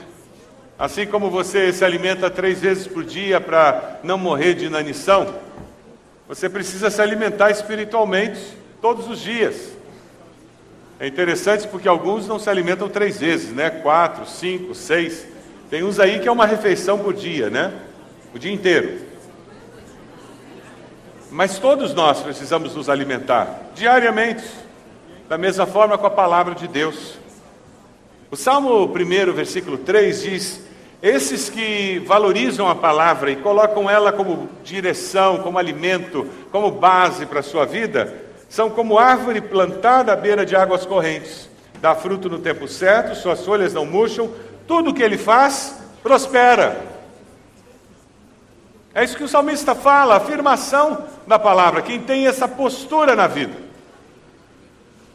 Assim 0.80 1.06
como 1.06 1.30
você 1.30 1.74
se 1.74 1.84
alimenta 1.84 2.30
três 2.30 2.62
vezes 2.62 2.88
por 2.88 3.04
dia 3.04 3.42
para 3.42 4.00
não 4.04 4.18
morrer 4.18 4.54
de 4.54 4.68
inanição, 4.68 5.36
você 6.30 6.48
precisa 6.48 6.90
se 6.90 7.02
alimentar 7.02 7.52
espiritualmente 7.52 8.63
todos 8.84 9.10
os 9.10 9.22
dias. 9.22 9.72
É 11.00 11.08
interessante 11.08 11.66
porque 11.70 11.88
alguns 11.88 12.28
não 12.28 12.38
se 12.38 12.50
alimentam 12.50 12.90
três 12.90 13.18
vezes, 13.18 13.50
né? 13.54 13.70
Quatro, 13.70 14.26
cinco, 14.26 14.76
seis. 14.76 15.26
Tem 15.70 15.84
uns 15.84 16.02
aí 16.02 16.20
que 16.20 16.28
é 16.28 16.32
uma 16.32 16.46
refeição 16.46 17.00
por 17.00 17.14
dia, 17.14 17.50
né? 17.50 17.72
O 18.36 18.38
dia 18.38 18.52
inteiro. 18.52 19.00
Mas 21.32 21.60
todos 21.60 21.94
nós 21.94 22.20
precisamos 22.20 22.76
nos 22.76 22.90
alimentar 22.90 23.72
diariamente, 23.74 24.44
da 25.30 25.38
mesma 25.38 25.66
forma 25.66 25.98
com 25.98 26.06
a 26.06 26.12
palavra 26.12 26.54
de 26.54 26.68
Deus. 26.68 27.18
O 28.30 28.36
Salmo 28.36 28.84
1, 28.84 29.32
versículo 29.32 29.78
3 29.78 30.24
diz: 30.24 30.62
Esses 31.02 31.50
que 31.50 32.00
valorizam 32.00 32.68
a 32.68 32.76
palavra 32.76 33.32
e 33.32 33.38
colocam 33.38 33.90
ela 33.90 34.12
como 34.12 34.50
direção, 34.62 35.38
como 35.38 35.58
alimento, 35.58 36.28
como 36.52 36.70
base 36.70 37.26
para 37.26 37.40
a 37.40 37.44
sua 37.44 37.66
vida, 37.66 38.23
são 38.54 38.70
como 38.70 39.00
árvore 39.00 39.42
plantada 39.42 40.14
à 40.14 40.16
beira 40.16 40.46
de 40.46 40.56
águas 40.56 40.86
correntes. 40.86 41.50
Dá 41.82 41.96
fruto 41.96 42.30
no 42.30 42.38
tempo 42.38 42.68
certo, 42.68 43.16
suas 43.16 43.44
folhas 43.44 43.74
não 43.74 43.84
murcham, 43.84 44.30
tudo 44.68 44.92
o 44.92 44.94
que 44.94 45.02
ele 45.02 45.18
faz 45.18 45.76
prospera. 46.04 46.80
É 48.94 49.04
isso 49.04 49.18
que 49.18 49.24
o 49.24 49.28
salmista 49.28 49.74
fala, 49.74 50.18
afirmação 50.18 51.04
da 51.26 51.40
palavra, 51.40 51.82
quem 51.82 52.00
tem 52.00 52.28
essa 52.28 52.48
postura 52.48 53.16
na 53.16 53.26
vida. 53.26 53.56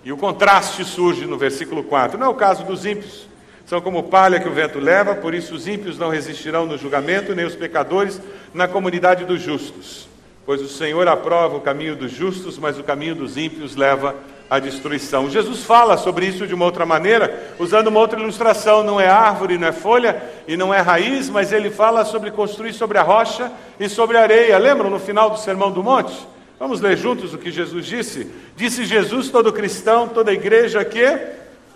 E 0.03 0.11
o 0.11 0.17
contraste 0.17 0.85
surge 0.85 1.25
no 1.25 1.39
versículo 1.39 1.85
4. 1.85 2.19
Não 2.19 2.27
é 2.27 2.31
o 2.31 2.35
caso 2.35 2.65
dos 2.65 2.85
ímpios. 2.85 3.29
São 3.67 3.81
como 3.81 4.03
palha 4.03 4.41
que 4.41 4.49
o 4.49 4.53
vento 4.53 4.81
leva, 4.81 5.15
por 5.15 5.33
isso 5.33 5.55
os 5.55 5.69
ímpios 5.69 5.97
não 5.97 6.11
resistirão 6.11 6.67
no 6.67 6.77
julgamento, 6.77 7.37
nem 7.37 7.47
os 7.47 7.55
pecadores 7.55 8.21
na 8.53 8.67
comunidade 8.67 9.25
dos 9.25 9.41
justos. 9.41 10.09
Pois 10.49 10.63
o 10.63 10.67
Senhor 10.67 11.07
aprova 11.07 11.59
o 11.59 11.61
caminho 11.61 11.95
dos 11.95 12.11
justos, 12.11 12.57
mas 12.57 12.79
o 12.79 12.83
caminho 12.83 13.15
dos 13.15 13.37
ímpios 13.37 13.77
leva 13.77 14.17
à 14.49 14.59
destruição. 14.59 15.29
Jesus 15.29 15.63
fala 15.63 15.99
sobre 15.99 16.25
isso 16.25 16.47
de 16.47 16.55
uma 16.55 16.65
outra 16.65 16.87
maneira, 16.87 17.53
usando 17.59 17.89
uma 17.89 18.01
outra 18.01 18.19
ilustração. 18.19 18.83
Não 18.83 18.99
é 18.99 19.07
árvore, 19.07 19.59
não 19.59 19.69
é 19.69 19.73
folha 19.73 20.23
e 20.49 20.57
não 20.57 20.73
é 20.73 20.81
raiz, 20.81 21.29
mas 21.29 21.53
ele 21.53 21.69
fala 21.69 22.03
sobre 22.03 22.31
construir 22.31 22.73
sobre 22.73 22.97
a 22.97 23.03
rocha 23.03 23.53
e 23.79 23.91
sobre 23.91 24.17
a 24.17 24.23
areia. 24.23 24.57
Lembram 24.57 24.89
no 24.89 24.99
final 24.99 25.29
do 25.29 25.39
Sermão 25.39 25.71
do 25.71 25.85
Monte? 25.85 26.17
Vamos 26.59 26.81
ler 26.81 26.97
juntos 26.97 27.35
o 27.35 27.39
que 27.39 27.51
Jesus 27.51 27.85
disse? 27.85 28.33
Disse 28.57 28.87
Jesus, 28.87 29.29
todo 29.29 29.53
cristão, 29.53 30.09
toda 30.09 30.33
igreja 30.33 30.83
que 30.83 31.27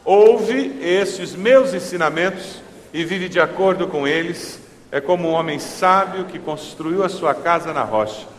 ouve 0.03 0.79
esses 0.81 1.35
meus 1.35 1.75
ensinamentos 1.75 2.63
e 2.91 3.05
vive 3.05 3.29
de 3.29 3.39
acordo 3.39 3.87
com 3.87 4.09
eles, 4.09 4.59
é 4.91 4.99
como 4.99 5.29
um 5.29 5.33
homem 5.33 5.59
sábio 5.59 6.25
que 6.25 6.39
construiu 6.39 7.05
a 7.05 7.11
sua 7.11 7.35
casa 7.35 7.75
na 7.75 7.83
rocha. 7.83 8.33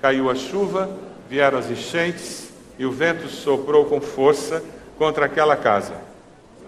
Caiu 0.00 0.30
a 0.30 0.34
chuva, 0.34 0.90
vieram 1.28 1.58
as 1.58 1.70
enchentes 1.70 2.50
e 2.78 2.86
o 2.86 2.90
vento 2.90 3.28
soprou 3.28 3.84
com 3.84 4.00
força 4.00 4.62
contra 4.96 5.26
aquela 5.26 5.56
casa. 5.56 5.94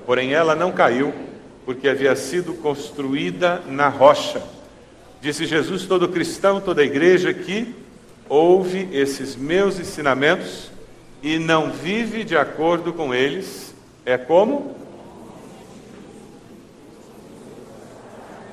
Porém, 0.04 0.34
ela 0.34 0.54
não 0.54 0.72
caiu, 0.72 1.14
porque 1.64 1.88
havia 1.88 2.14
sido 2.14 2.54
construída 2.54 3.62
na 3.66 3.88
rocha. 3.88 4.42
Disse 5.20 5.46
Jesus: 5.46 5.86
todo 5.86 6.08
cristão, 6.08 6.60
toda 6.60 6.82
igreja 6.82 7.32
que 7.32 7.74
ouve 8.28 8.88
esses 8.92 9.36
meus 9.36 9.78
ensinamentos 9.78 10.70
e 11.22 11.38
não 11.38 11.70
vive 11.70 12.24
de 12.24 12.36
acordo 12.36 12.92
com 12.92 13.14
eles, 13.14 13.74
é 14.04 14.18
como? 14.18 14.76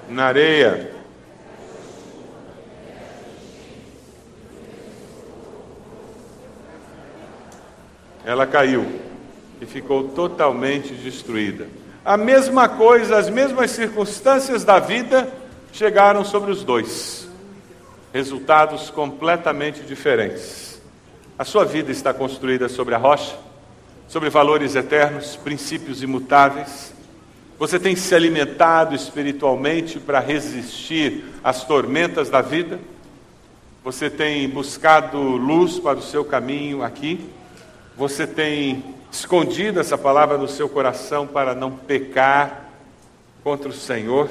Na 0.08 0.26
areia 0.26 0.99
ela 8.30 8.46
caiu 8.46 8.86
e 9.60 9.66
ficou 9.66 10.10
totalmente 10.10 10.94
destruída. 10.94 11.66
A 12.06 12.16
mesma 12.16 12.70
coisa, 12.70 13.18
as 13.18 13.28
mesmas 13.28 13.72
circunstâncias 13.72 14.64
da 14.64 14.78
vida 14.78 15.28
chegaram 15.74 16.24
sobre 16.24 16.52
os 16.52 16.64
dois. 16.64 17.28
Resultados 18.14 18.92
completamente 18.92 19.82
diferentes. 19.82 20.80
A 21.40 21.44
sua 21.44 21.66
vida 21.66 21.92
está 21.92 22.14
construída 22.14 22.70
sobre 22.70 22.94
a 22.94 23.00
rocha, 23.00 23.36
sobre 24.08 24.30
valores 24.30 24.76
eternos, 24.76 25.36
princípios 25.36 26.04
imutáveis. 26.04 26.94
Você 27.58 27.80
tem 27.80 27.96
se 27.96 28.14
alimentado 28.14 28.94
espiritualmente 28.94 30.00
para 30.00 30.20
resistir 30.20 31.26
às 31.44 31.64
tormentas 31.64 32.30
da 32.30 32.42
vida? 32.42 32.80
Você 33.84 34.08
tem 34.08 34.48
buscado 34.48 35.18
luz 35.18 35.80
para 35.80 35.98
o 35.98 36.04
seu 36.04 36.24
caminho 36.24 36.84
aqui? 36.84 37.28
Você 38.00 38.26
tem 38.26 38.82
escondido 39.12 39.78
essa 39.78 39.98
palavra 39.98 40.38
no 40.38 40.48
seu 40.48 40.70
coração 40.70 41.28
para 41.28 41.54
não 41.54 41.70
pecar 41.70 42.70
contra 43.44 43.68
o 43.68 43.74
Senhor? 43.74 44.30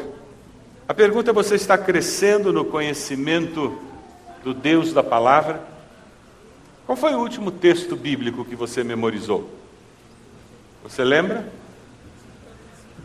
A 0.88 0.94
pergunta 0.94 1.32
é: 1.32 1.34
você 1.34 1.54
está 1.56 1.76
crescendo 1.76 2.50
no 2.50 2.64
conhecimento 2.64 3.78
do 4.42 4.54
Deus 4.54 4.94
da 4.94 5.02
palavra? 5.02 5.62
Qual 6.86 6.96
foi 6.96 7.12
o 7.12 7.18
último 7.18 7.50
texto 7.50 7.94
bíblico 7.94 8.42
que 8.42 8.56
você 8.56 8.82
memorizou? 8.82 9.46
Você 10.82 11.04
lembra? 11.04 11.46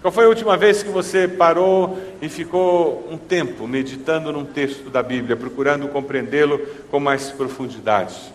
Qual 0.01 0.13
foi 0.13 0.23
a 0.23 0.29
última 0.29 0.55
vez 0.55 0.81
que 0.81 0.89
você 0.89 1.27
parou 1.27 1.99
e 2.21 2.29
ficou 2.29 3.05
um 3.11 3.17
tempo 3.17 3.67
meditando 3.67 4.31
num 4.31 4.45
texto 4.45 4.89
da 4.89 5.03
Bíblia, 5.03 5.35
procurando 5.35 5.89
compreendê-lo 5.89 6.57
com 6.89 7.01
mais 7.01 7.31
profundidade? 7.31 8.31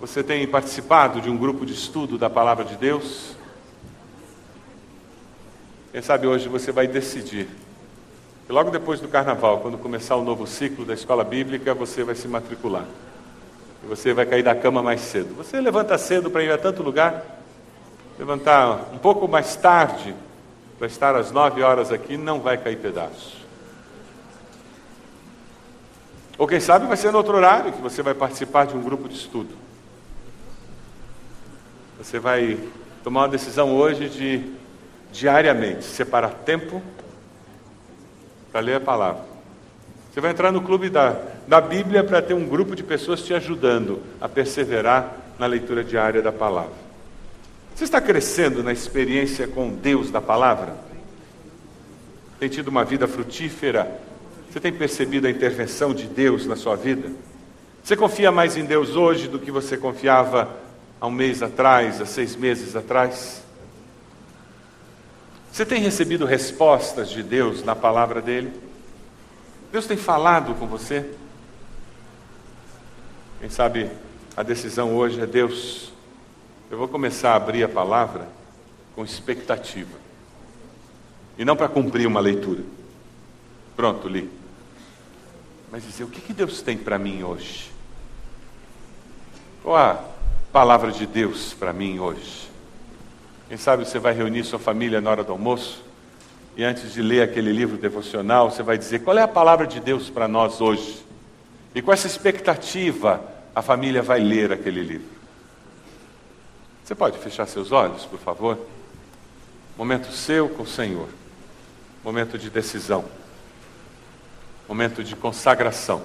Você 0.00 0.22
tem 0.22 0.46
participado 0.46 1.20
de 1.20 1.28
um 1.28 1.36
grupo 1.36 1.66
de 1.66 1.74
estudo 1.74 2.16
da 2.16 2.30
palavra 2.30 2.64
de 2.64 2.74
Deus? 2.74 3.36
Quem 5.92 6.00
sabe 6.00 6.26
hoje 6.26 6.48
você 6.48 6.72
vai 6.72 6.86
decidir. 6.86 7.46
E 8.48 8.52
logo 8.52 8.70
depois 8.70 8.98
do 8.98 9.08
carnaval, 9.08 9.60
quando 9.60 9.76
começar 9.76 10.16
o 10.16 10.24
novo 10.24 10.46
ciclo 10.46 10.86
da 10.86 10.94
escola 10.94 11.22
bíblica, 11.22 11.74
você 11.74 12.02
vai 12.02 12.14
se 12.14 12.26
matricular. 12.26 12.86
E 13.84 13.86
você 13.86 14.14
vai 14.14 14.24
cair 14.24 14.42
da 14.42 14.54
cama 14.54 14.82
mais 14.82 15.02
cedo. 15.02 15.34
Você 15.34 15.60
levanta 15.60 15.98
cedo 15.98 16.30
para 16.30 16.42
ir 16.42 16.50
a 16.50 16.56
tanto 16.56 16.82
lugar, 16.82 17.22
levantar 18.18 18.88
um 18.94 18.98
pouco 18.98 19.28
mais 19.28 19.54
tarde 19.54 20.14
para 20.78 20.86
estar 20.86 21.14
às 21.14 21.30
nove 21.30 21.62
horas 21.62 21.92
aqui, 21.92 22.16
não 22.16 22.40
vai 22.40 22.56
cair 22.56 22.78
pedaço. 22.78 23.36
Ou 26.38 26.46
quem 26.48 26.58
sabe 26.58 26.86
vai 26.86 26.96
ser 26.96 27.12
no 27.12 27.18
outro 27.18 27.36
horário 27.36 27.70
que 27.70 27.82
você 27.82 28.02
vai 28.02 28.14
participar 28.14 28.66
de 28.66 28.74
um 28.74 28.80
grupo 28.80 29.06
de 29.06 29.14
estudo. 29.14 29.68
Você 32.02 32.18
vai 32.18 32.58
tomar 33.04 33.20
uma 33.20 33.28
decisão 33.28 33.76
hoje 33.76 34.08
de 34.08 34.42
diariamente 35.12 35.84
separar 35.84 36.30
tempo 36.30 36.82
para 38.50 38.62
ler 38.62 38.76
a 38.76 38.80
palavra. 38.80 39.22
Você 40.10 40.18
vai 40.18 40.30
entrar 40.30 40.50
no 40.50 40.62
clube 40.62 40.88
da, 40.88 41.20
da 41.46 41.60
Bíblia 41.60 42.02
para 42.02 42.22
ter 42.22 42.32
um 42.32 42.48
grupo 42.48 42.74
de 42.74 42.82
pessoas 42.82 43.20
te 43.20 43.34
ajudando 43.34 44.00
a 44.18 44.26
perseverar 44.30 45.14
na 45.38 45.44
leitura 45.44 45.84
diária 45.84 46.22
da 46.22 46.32
palavra. 46.32 46.72
Você 47.74 47.84
está 47.84 48.00
crescendo 48.00 48.62
na 48.62 48.72
experiência 48.72 49.46
com 49.46 49.68
Deus 49.68 50.10
da 50.10 50.22
palavra? 50.22 50.74
Tem 52.38 52.48
tido 52.48 52.68
uma 52.68 52.82
vida 52.82 53.06
frutífera? 53.06 54.00
Você 54.50 54.58
tem 54.58 54.72
percebido 54.72 55.26
a 55.26 55.30
intervenção 55.30 55.92
de 55.92 56.06
Deus 56.06 56.46
na 56.46 56.56
sua 56.56 56.76
vida? 56.76 57.10
Você 57.84 57.94
confia 57.94 58.32
mais 58.32 58.56
em 58.56 58.64
Deus 58.64 58.96
hoje 58.96 59.28
do 59.28 59.38
que 59.38 59.50
você 59.50 59.76
confiava 59.76 60.69
há 61.00 61.06
um 61.06 61.10
mês 61.10 61.42
atrás, 61.42 62.00
há 62.00 62.06
seis 62.06 62.36
meses 62.36 62.76
atrás? 62.76 63.42
Você 65.50 65.64
tem 65.64 65.80
recebido 65.80 66.26
respostas 66.26 67.08
de 67.08 67.22
Deus 67.22 67.64
na 67.64 67.74
palavra 67.74 68.20
dele? 68.20 68.52
Deus 69.72 69.86
tem 69.86 69.96
falado 69.96 70.54
com 70.54 70.66
você? 70.66 71.10
Quem 73.40 73.48
sabe 73.48 73.90
a 74.36 74.42
decisão 74.42 74.94
hoje 74.94 75.20
é 75.20 75.26
Deus. 75.26 75.92
Eu 76.70 76.78
vou 76.78 76.86
começar 76.86 77.32
a 77.32 77.36
abrir 77.36 77.64
a 77.64 77.68
palavra 77.68 78.28
com 78.94 79.04
expectativa. 79.04 79.98
E 81.38 81.44
não 81.44 81.56
para 81.56 81.68
cumprir 81.68 82.06
uma 82.06 82.20
leitura. 82.20 82.62
Pronto, 83.74 84.08
li. 84.08 84.30
Mas 85.72 85.84
dizer, 85.84 86.04
o 86.04 86.08
que, 86.08 86.20
que 86.20 86.32
Deus 86.32 86.60
tem 86.62 86.76
para 86.76 86.98
mim 86.98 87.22
hoje? 87.22 87.70
Qual 89.62 89.76
a 89.76 90.09
palavra 90.52 90.90
de 90.90 91.06
Deus 91.06 91.54
para 91.54 91.72
mim 91.72 91.98
hoje? 91.98 92.50
Quem 93.48 93.56
sabe 93.56 93.84
você 93.84 93.98
vai 93.98 94.12
reunir 94.12 94.44
sua 94.44 94.58
família 94.58 95.00
na 95.00 95.10
hora 95.10 95.24
do 95.24 95.32
almoço 95.32 95.82
e 96.56 96.64
antes 96.64 96.92
de 96.92 97.00
ler 97.00 97.22
aquele 97.22 97.52
livro 97.52 97.76
devocional, 97.76 98.50
você 98.50 98.62
vai 98.62 98.76
dizer 98.76 99.00
qual 99.00 99.16
é 99.16 99.22
a 99.22 99.28
palavra 99.28 99.66
de 99.66 99.80
Deus 99.80 100.10
para 100.10 100.26
nós 100.26 100.60
hoje. 100.60 101.04
E 101.74 101.80
com 101.80 101.92
essa 101.92 102.06
expectativa, 102.06 103.22
a 103.54 103.62
família 103.62 104.02
vai 104.02 104.20
ler 104.20 104.52
aquele 104.52 104.82
livro. 104.82 105.08
Você 106.84 106.94
pode 106.94 107.18
fechar 107.18 107.46
seus 107.46 107.70
olhos, 107.70 108.04
por 108.04 108.18
favor? 108.18 108.58
Momento 109.78 110.10
seu 110.12 110.48
com 110.48 110.64
o 110.64 110.66
Senhor. 110.66 111.08
Momento 112.02 112.36
de 112.36 112.50
decisão. 112.50 113.04
Momento 114.68 115.04
de 115.04 115.14
consagração. 115.14 116.02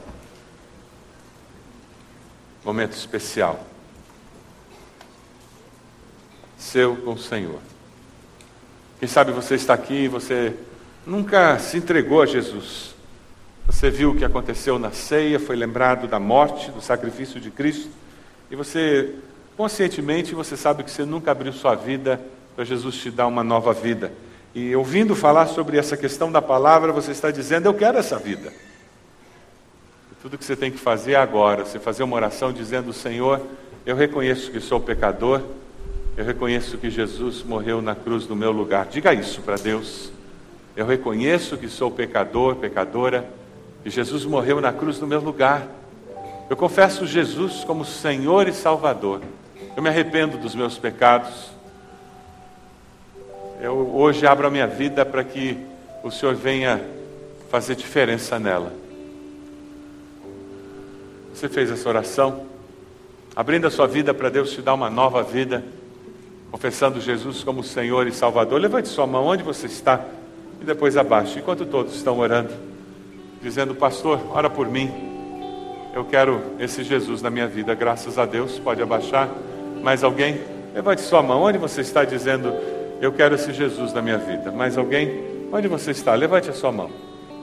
Momento 2.63 2.93
especial 2.93 3.74
seu 6.65 6.95
com 6.97 7.13
o 7.13 7.17
Senhor. 7.17 7.59
Quem 8.99 9.07
sabe 9.07 9.31
você 9.31 9.55
está 9.55 9.73
aqui 9.73 10.05
e 10.05 10.07
você 10.07 10.53
nunca 11.05 11.59
se 11.59 11.77
entregou 11.77 12.21
a 12.21 12.25
Jesus. 12.25 12.95
Você 13.67 13.89
viu 13.89 14.11
o 14.11 14.15
que 14.15 14.25
aconteceu 14.25 14.79
na 14.79 14.91
ceia, 14.91 15.39
foi 15.39 15.55
lembrado 15.55 16.07
da 16.07 16.19
morte, 16.19 16.71
do 16.71 16.81
sacrifício 16.81 17.39
de 17.39 17.51
Cristo, 17.51 17.89
e 18.49 18.55
você, 18.55 19.13
conscientemente, 19.55 20.35
você 20.35 20.57
sabe 20.57 20.83
que 20.83 20.91
você 20.91 21.05
nunca 21.05 21.31
abriu 21.31 21.53
sua 21.53 21.75
vida 21.75 22.19
para 22.55 22.65
Jesus 22.65 22.95
te 22.95 23.11
dar 23.11 23.27
uma 23.27 23.43
nova 23.43 23.73
vida. 23.73 24.11
E 24.53 24.75
ouvindo 24.75 25.15
falar 25.15 25.47
sobre 25.47 25.77
essa 25.77 25.95
questão 25.95 26.31
da 26.31 26.41
palavra, 26.41 26.91
você 26.91 27.11
está 27.11 27.29
dizendo: 27.31 27.67
Eu 27.67 27.73
quero 27.73 27.97
essa 27.97 28.17
vida. 28.17 28.53
E 30.11 30.15
tudo 30.21 30.37
que 30.37 30.45
você 30.45 30.55
tem 30.55 30.71
que 30.71 30.77
fazer 30.77 31.15
agora, 31.15 31.65
você 31.65 31.79
fazer 31.79 32.03
uma 32.03 32.15
oração 32.15 32.53
dizendo: 32.53 32.93
Senhor, 32.93 33.41
eu 33.85 33.95
reconheço 33.95 34.51
que 34.51 34.59
sou 34.59 34.79
pecador, 34.79 35.41
eu 36.17 36.23
reconheço 36.23 36.77
que 36.77 36.89
Jesus 36.89 37.43
morreu 37.43 37.81
na 37.81 37.93
cruz 37.93 38.25
no 38.27 38.35
meu 38.35 38.51
lugar. 38.51 38.85
Diga 38.85 39.13
isso 39.13 39.41
para 39.41 39.57
Deus. 39.57 40.11
Eu 40.75 40.85
reconheço 40.85 41.57
que 41.57 41.67
sou 41.67 41.91
pecador, 41.91 42.55
pecadora, 42.55 43.29
e 43.83 43.89
Jesus 43.89 44.23
morreu 44.23 44.61
na 44.61 44.71
cruz 44.71 44.99
no 44.99 45.07
meu 45.07 45.19
lugar. 45.19 45.67
Eu 46.49 46.55
confesso 46.55 47.05
Jesus 47.05 47.65
como 47.65 47.83
Senhor 47.83 48.47
e 48.47 48.53
Salvador. 48.53 49.21
Eu 49.75 49.83
me 49.83 49.89
arrependo 49.89 50.37
dos 50.37 50.55
meus 50.55 50.77
pecados. 50.77 51.49
Eu 53.61 53.93
hoje 53.93 54.25
abro 54.25 54.47
a 54.47 54.49
minha 54.49 54.67
vida 54.67 55.05
para 55.05 55.23
que 55.23 55.57
o 56.01 56.09
Senhor 56.09 56.33
venha 56.33 56.81
fazer 57.49 57.75
diferença 57.75 58.39
nela. 58.39 58.71
Você 61.33 61.49
fez 61.49 61.69
essa 61.69 61.89
oração? 61.89 62.45
Abrindo 63.35 63.67
a 63.67 63.71
sua 63.71 63.85
vida 63.85 64.13
para 64.13 64.29
Deus 64.29 64.51
te 64.51 64.61
dar 64.61 64.73
uma 64.73 64.89
nova 64.89 65.21
vida 65.21 65.61
confessando 66.55 67.01
Jesus 67.01 67.43
como 67.43 67.61
Senhor 67.61 68.07
e 68.07 68.13
Salvador, 68.13 68.61
levante 68.61 68.87
sua 68.87 69.05
mão 69.05 69.25
onde 69.25 69.43
você 69.43 69.65
está 69.65 70.05
e 70.61 70.63
depois 70.63 70.95
abaixe, 70.95 71.39
enquanto 71.39 71.65
todos 71.65 71.93
estão 71.93 72.17
orando, 72.17 72.49
dizendo: 73.41 73.75
Pastor, 73.75 74.21
ora 74.29 74.49
por 74.49 74.69
mim. 74.69 74.89
Eu 75.93 76.05
quero 76.05 76.41
esse 76.57 76.81
Jesus 76.81 77.21
na 77.21 77.29
minha 77.29 77.45
vida, 77.45 77.75
graças 77.75 78.17
a 78.17 78.25
Deus. 78.25 78.57
Pode 78.57 78.81
abaixar. 78.81 79.29
Mais 79.83 80.01
alguém? 80.01 80.39
Levante 80.73 81.01
sua 81.01 81.21
mão 81.21 81.43
onde 81.43 81.57
você 81.57 81.81
está 81.81 82.05
dizendo: 82.05 82.53
Eu 83.01 83.11
quero 83.11 83.35
esse 83.35 83.51
Jesus 83.51 83.91
na 83.91 84.01
minha 84.01 84.17
vida. 84.17 84.49
Mais 84.49 84.77
alguém? 84.77 85.49
Onde 85.51 85.67
você 85.67 85.91
está? 85.91 86.15
Levante 86.15 86.49
a 86.49 86.53
sua 86.53 86.71
mão. 86.71 86.89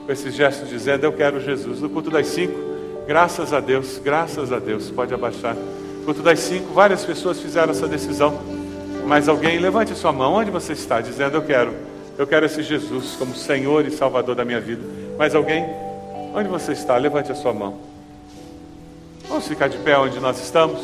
Com 0.07 0.11
esses 0.11 0.33
gestos 0.33 0.69
dizendo: 0.69 1.03
Eu 1.03 1.13
quero 1.13 1.39
Jesus. 1.39 1.81
No 1.81 1.89
culto 1.91 2.09
das 2.09 2.25
cinco, 2.25 2.59
graças 3.05 3.53
a 3.53 3.59
Deus, 3.59 4.01
graças 4.03 4.51
a 4.51 4.57
Deus. 4.57 4.89
Pode 4.89 5.13
abaixar. 5.13 5.53
No 5.53 6.03
culto 6.03 6.23
das 6.23 6.39
cinco, 6.39 6.73
várias 6.73 7.05
pessoas 7.05 7.39
fizeram 7.39 7.69
essa 7.69 7.87
decisão. 7.87 8.62
Mais 9.05 9.27
alguém, 9.27 9.59
levante 9.59 9.95
sua 9.95 10.11
mão. 10.11 10.33
Onde 10.33 10.51
você 10.51 10.73
está? 10.73 11.01
Dizendo, 11.01 11.37
eu 11.37 11.41
quero. 11.41 11.73
Eu 12.17 12.27
quero 12.27 12.45
esse 12.45 12.61
Jesus 12.61 13.15
como 13.17 13.35
Senhor 13.35 13.85
e 13.85 13.91
Salvador 13.91 14.35
da 14.35 14.45
minha 14.45 14.59
vida. 14.59 14.81
Mais 15.17 15.33
alguém? 15.33 15.65
Onde 16.33 16.47
você 16.47 16.71
está? 16.71 16.95
Levante 16.97 17.31
a 17.31 17.35
sua 17.35 17.53
mão. 17.53 17.75
Vamos 19.27 19.47
ficar 19.47 19.67
de 19.67 19.77
pé 19.77 19.97
onde 19.97 20.19
nós 20.19 20.41
estamos. 20.41 20.81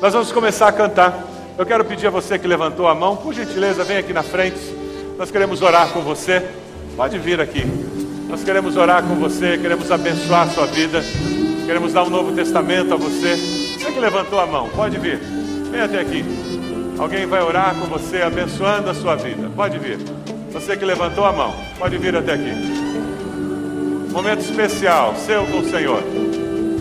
Nós 0.00 0.12
vamos 0.12 0.32
começar 0.32 0.68
a 0.68 0.72
cantar. 0.72 1.24
Eu 1.56 1.66
quero 1.66 1.84
pedir 1.84 2.06
a 2.06 2.10
você 2.10 2.38
que 2.38 2.46
levantou 2.46 2.86
a 2.86 2.94
mão, 2.94 3.16
por 3.16 3.34
gentileza, 3.34 3.82
vem 3.84 3.98
aqui 3.98 4.12
na 4.12 4.22
frente. 4.22 4.58
Nós 5.16 5.30
queremos 5.30 5.60
orar 5.62 5.88
com 5.92 6.00
você. 6.00 6.44
Pode 6.96 7.18
vir 7.18 7.40
aqui. 7.40 7.64
Nós 8.28 8.44
queremos 8.44 8.76
orar 8.76 9.02
com 9.02 9.14
você, 9.16 9.56
queremos 9.58 9.90
abençoar 9.90 10.48
a 10.48 10.50
sua 10.50 10.66
vida. 10.66 11.02
Queremos 11.66 11.92
dar 11.92 12.04
um 12.04 12.10
novo 12.10 12.32
testamento 12.32 12.94
a 12.94 12.96
você. 12.96 13.36
Você 13.36 13.92
que 13.92 13.98
levantou 14.00 14.38
a 14.38 14.46
mão, 14.46 14.68
pode 14.70 14.98
vir. 14.98 15.18
Vem 15.70 15.80
até 15.80 16.00
aqui. 16.00 16.47
Alguém 16.98 17.26
vai 17.26 17.40
orar 17.40 17.76
com 17.76 17.86
você, 17.86 18.22
abençoando 18.22 18.90
a 18.90 18.94
sua 18.94 19.14
vida. 19.14 19.48
Pode 19.54 19.78
vir. 19.78 19.98
Você 20.52 20.76
que 20.76 20.84
levantou 20.84 21.24
a 21.24 21.32
mão, 21.32 21.54
pode 21.78 21.96
vir 21.96 22.16
até 22.16 22.32
aqui. 22.32 22.52
Momento 24.10 24.40
especial, 24.40 25.14
seu 25.14 25.46
com 25.46 25.58
o 25.58 25.70
Senhor. 25.70 26.02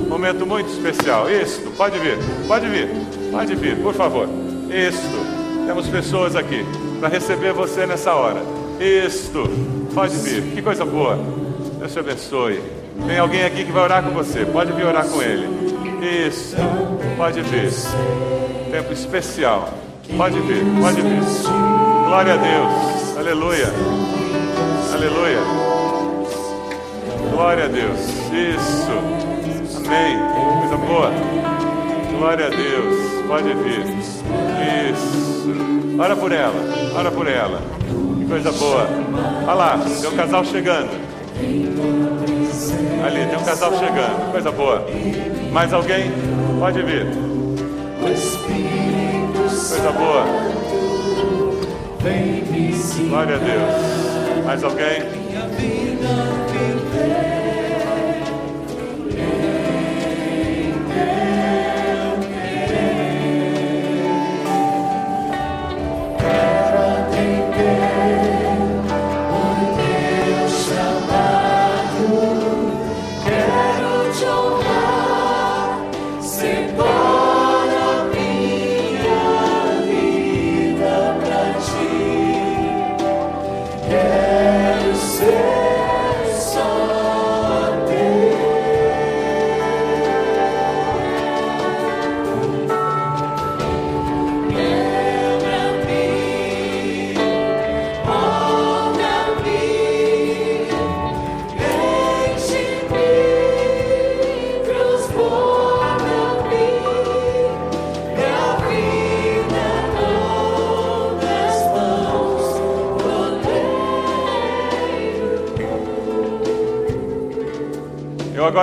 Momento 0.10 0.44
muito 0.46 0.72
especial. 0.72 1.30
Isto, 1.30 1.70
pode 1.72 2.00
vir, 2.00 2.18
pode 2.48 2.68
vir, 2.68 2.90
pode 3.32 3.56
vir, 3.56 3.78
por 3.78 3.94
favor. 3.94 4.28
Isto, 4.72 5.66
temos 5.68 5.88
pessoas 5.88 6.36
aqui 6.36 6.66
para 7.00 7.10
receber 7.10 7.54
você 7.54 7.86
nessa 7.86 8.14
hora. 8.14 8.42
Isto, 8.80 9.48
pode 9.94 10.18
vir, 10.18 10.42
que 10.56 10.62
coisa 10.64 10.84
boa. 10.84 11.20
Deus 11.78 11.94
te 11.94 12.00
abençoe. 12.00 12.60
Tem 13.06 13.20
alguém 13.20 13.44
aqui 13.44 13.66
que 13.66 13.72
vai 13.72 13.84
orar 13.84 14.04
com 14.04 14.10
você, 14.10 14.46
pode 14.46 14.72
vir 14.72 14.86
orar 14.86 15.08
com 15.08 15.22
ele. 15.22 15.48
Isso, 16.28 16.56
pode 17.16 17.42
vir. 17.42 17.72
Tempo 18.72 18.92
especial. 18.92 19.87
Pode 20.16 20.40
vir, 20.42 20.64
pode 20.82 21.02
vir. 21.02 21.22
Glória 22.06 22.34
a 22.34 22.38
Deus. 22.38 23.18
Aleluia. 23.18 23.68
Aleluia. 24.94 25.40
Glória 27.32 27.66
a 27.66 27.68
Deus. 27.68 28.00
Isso. 28.32 28.92
Amém. 29.78 30.18
Coisa 30.60 30.78
boa. 30.78 31.12
Glória 32.18 32.48
a 32.48 32.50
Deus. 32.50 33.26
Pode 33.28 33.54
vir. 33.54 33.86
Isso. 34.92 35.98
Ora 36.00 36.16
por 36.16 36.32
ela. 36.32 36.54
Ora 36.96 37.12
por 37.12 37.28
ela. 37.28 37.62
Que 38.20 38.26
coisa 38.26 38.52
boa. 38.54 38.88
Olha 39.44 39.54
lá, 39.54 39.80
tem 40.02 40.10
um 40.10 40.16
casal 40.16 40.46
chegando. 40.46 40.90
Ali, 43.06 43.26
tem 43.28 43.38
um 43.38 43.44
casal 43.44 43.72
chegando. 43.78 44.32
Coisa 44.32 44.52
boa. 44.52 44.86
Mais 45.52 45.74
alguém? 45.74 46.12
Pode 46.60 46.82
vir. 46.82 47.06
Coisa 49.58 49.92
boa. 49.92 50.24
Glória 53.10 53.36
a 53.36 53.40
Deus. 53.40 54.46
Mais 54.46 54.64
alguém? 54.64 56.37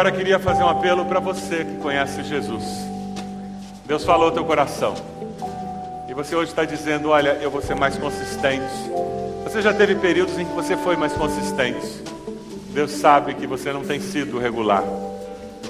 Agora 0.04 0.18
queria 0.18 0.38
fazer 0.38 0.62
um 0.62 0.68
apelo 0.68 1.06
para 1.06 1.18
você 1.18 1.64
que 1.64 1.76
conhece 1.76 2.22
Jesus. 2.24 2.62
Deus 3.86 4.04
falou 4.04 4.26
ao 4.26 4.32
teu 4.32 4.44
coração. 4.44 4.94
E 6.06 6.12
você 6.12 6.36
hoje 6.36 6.50
está 6.50 6.62
dizendo: 6.66 7.08
Olha, 7.08 7.38
eu 7.40 7.50
vou 7.50 7.62
ser 7.62 7.74
mais 7.74 7.96
consistente. 7.96 8.70
Você 9.44 9.62
já 9.62 9.72
teve 9.72 9.94
períodos 9.94 10.38
em 10.38 10.44
que 10.44 10.52
você 10.52 10.76
foi 10.76 10.94
mais 10.94 11.14
consistente. 11.14 11.86
Deus 12.74 12.90
sabe 12.90 13.32
que 13.32 13.46
você 13.46 13.72
não 13.72 13.82
tem 13.82 13.98
sido 13.98 14.38
regular. 14.38 14.84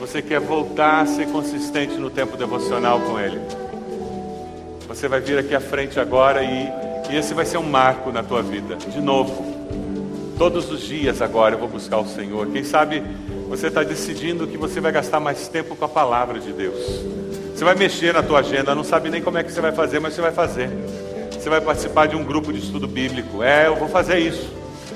Você 0.00 0.20
quer 0.20 0.40
voltar 0.40 1.02
a 1.02 1.06
ser 1.06 1.28
consistente 1.28 1.94
no 1.94 2.10
tempo 2.10 2.36
devocional 2.36 3.00
com 3.02 3.20
Ele. 3.20 3.40
Você 4.88 5.06
vai 5.06 5.20
vir 5.20 5.38
aqui 5.38 5.54
à 5.54 5.60
frente 5.60 6.00
agora 6.00 6.42
e, 6.42 6.68
e 7.08 7.16
esse 7.16 7.34
vai 7.34 7.46
ser 7.46 7.58
um 7.58 7.70
marco 7.70 8.10
na 8.10 8.24
tua 8.24 8.42
vida. 8.42 8.74
De 8.74 9.00
novo, 9.00 9.53
todos 10.38 10.70
os 10.70 10.80
dias 10.80 11.22
agora 11.22 11.54
eu 11.54 11.58
vou 11.58 11.68
buscar 11.68 11.98
o 11.98 12.06
Senhor. 12.06 12.46
Quem 12.48 12.64
sabe 12.64 13.02
você 13.48 13.68
está 13.68 13.82
decidindo 13.82 14.46
que 14.46 14.56
você 14.56 14.80
vai 14.80 14.90
gastar 14.90 15.20
mais 15.20 15.48
tempo 15.48 15.76
com 15.76 15.84
a 15.84 15.88
palavra 15.88 16.40
de 16.40 16.52
Deus. 16.52 16.80
Você 17.54 17.64
vai 17.64 17.74
mexer 17.74 18.12
na 18.12 18.22
tua 18.22 18.40
agenda, 18.40 18.74
não 18.74 18.82
sabe 18.82 19.10
nem 19.10 19.22
como 19.22 19.38
é 19.38 19.44
que 19.44 19.52
você 19.52 19.60
vai 19.60 19.72
fazer, 19.72 20.00
mas 20.00 20.14
você 20.14 20.20
vai 20.20 20.32
fazer. 20.32 20.68
Você 21.30 21.48
vai 21.48 21.60
participar 21.60 22.06
de 22.06 22.16
um 22.16 22.24
grupo 22.24 22.52
de 22.52 22.58
estudo 22.58 22.88
bíblico. 22.88 23.42
É, 23.42 23.66
eu 23.66 23.76
vou 23.76 23.88
fazer 23.88 24.18
isso. 24.18 24.50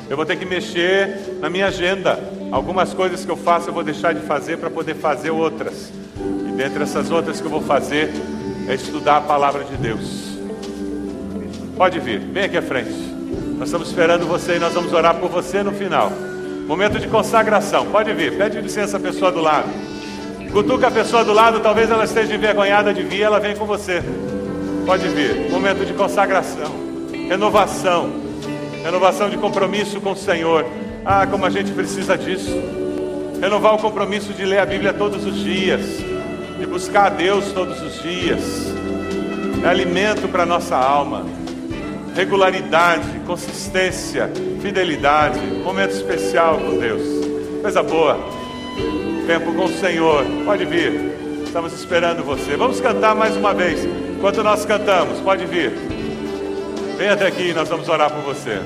Eu 0.08 0.16
vou 0.16 0.24
ter 0.24 0.36
que 0.36 0.44
mexer 0.44 1.36
na 1.40 1.48
minha 1.48 1.66
agenda. 1.66 2.18
Algumas 2.50 2.94
coisas 2.94 3.24
que 3.24 3.30
eu 3.30 3.36
faço 3.36 3.68
eu 3.68 3.74
vou 3.74 3.84
deixar 3.84 4.14
de 4.14 4.20
fazer 4.20 4.56
para 4.56 4.70
poder 4.70 4.94
fazer 4.94 5.30
outras. 5.30 5.92
E 6.48 6.52
dentre 6.56 6.82
essas 6.82 7.10
outras 7.10 7.40
que 7.40 7.46
eu 7.46 7.50
vou 7.50 7.62
fazer 7.62 8.10
é 8.66 8.74
estudar 8.74 9.18
a 9.18 9.20
palavra 9.20 9.62
de 9.64 9.76
Deus. 9.76 10.36
Pode 11.76 12.00
vir, 12.00 12.18
vem 12.18 12.44
aqui 12.44 12.56
à 12.56 12.62
frente. 12.62 13.17
Nós 13.58 13.68
estamos 13.68 13.88
esperando 13.88 14.24
você 14.24 14.54
e 14.54 14.58
nós 14.60 14.72
vamos 14.72 14.92
orar 14.92 15.16
por 15.16 15.28
você 15.28 15.64
no 15.64 15.72
final. 15.72 16.12
Momento 16.64 17.00
de 17.00 17.08
consagração. 17.08 17.86
Pode 17.86 18.12
vir, 18.12 18.38
pede 18.38 18.60
licença 18.60 18.98
à 18.98 19.00
pessoa 19.00 19.32
do 19.32 19.40
lado. 19.40 19.68
Cutuca 20.52 20.86
a 20.86 20.90
pessoa 20.92 21.24
do 21.24 21.32
lado, 21.32 21.58
talvez 21.58 21.90
ela 21.90 22.04
esteja 22.04 22.32
envergonhada 22.32 22.94
de 22.94 23.02
vir, 23.02 23.22
ela 23.22 23.40
vem 23.40 23.56
com 23.56 23.66
você. 23.66 24.00
Pode 24.86 25.08
vir. 25.08 25.50
Momento 25.50 25.84
de 25.84 25.92
consagração, 25.92 26.72
renovação, 27.28 28.12
renovação 28.84 29.28
de 29.28 29.36
compromisso 29.36 30.00
com 30.00 30.12
o 30.12 30.16
Senhor. 30.16 30.64
Ah, 31.04 31.26
como 31.26 31.44
a 31.44 31.50
gente 31.50 31.72
precisa 31.72 32.16
disso. 32.16 32.56
Renovar 33.40 33.74
o 33.74 33.78
compromisso 33.78 34.32
de 34.32 34.44
ler 34.44 34.60
a 34.60 34.66
Bíblia 34.66 34.92
todos 34.92 35.26
os 35.26 35.34
dias, 35.34 35.80
de 36.58 36.64
buscar 36.64 37.06
a 37.06 37.10
Deus 37.10 37.50
todos 37.50 37.82
os 37.82 38.00
dias. 38.00 38.72
É 39.64 39.66
alimento 39.66 40.28
para 40.28 40.46
nossa 40.46 40.76
alma. 40.76 41.26
Regularidade, 42.14 43.20
consistência, 43.26 44.30
fidelidade, 44.60 45.38
momento 45.40 45.92
especial 45.92 46.58
com 46.58 46.78
Deus. 46.78 47.02
Coisa 47.62 47.82
boa 47.82 48.38
tempo 49.28 49.52
com 49.52 49.66
o 49.66 49.68
Senhor. 49.68 50.24
Pode 50.46 50.64
vir. 50.64 51.12
Estamos 51.44 51.74
esperando 51.74 52.24
você. 52.24 52.56
Vamos 52.56 52.80
cantar 52.80 53.14
mais 53.14 53.36
uma 53.36 53.52
vez. 53.52 53.84
Enquanto 53.84 54.42
nós 54.42 54.64
cantamos, 54.64 55.20
pode 55.20 55.44
vir. 55.44 55.70
Vem 56.96 57.10
até 57.10 57.26
aqui, 57.26 57.52
nós 57.52 57.68
vamos 57.68 57.88
orar 57.90 58.10
por 58.10 58.22
você. 58.22 58.58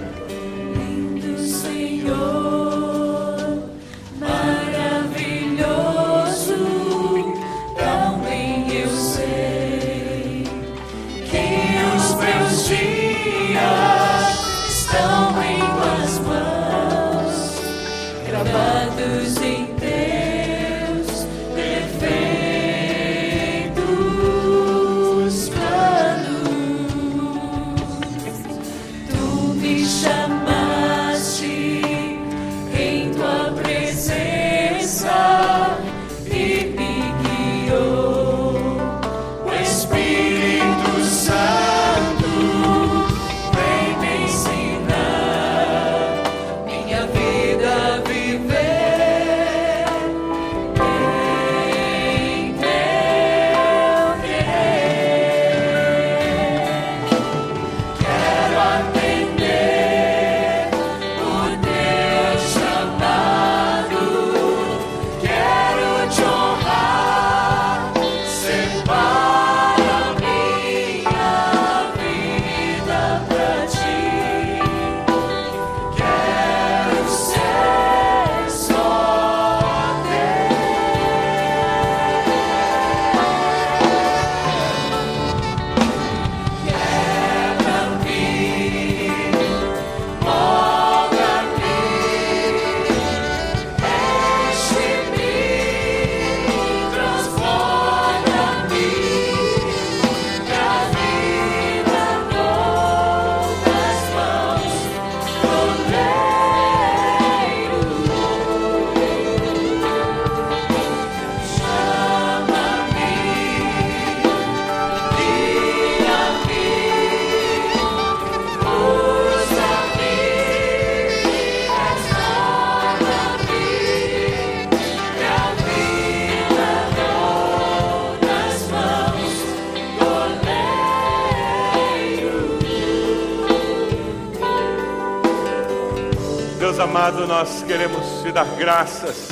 Amado, 137.02 137.26
nós 137.26 137.64
queremos 137.66 138.22
te 138.22 138.30
dar 138.30 138.46
graças 138.56 139.28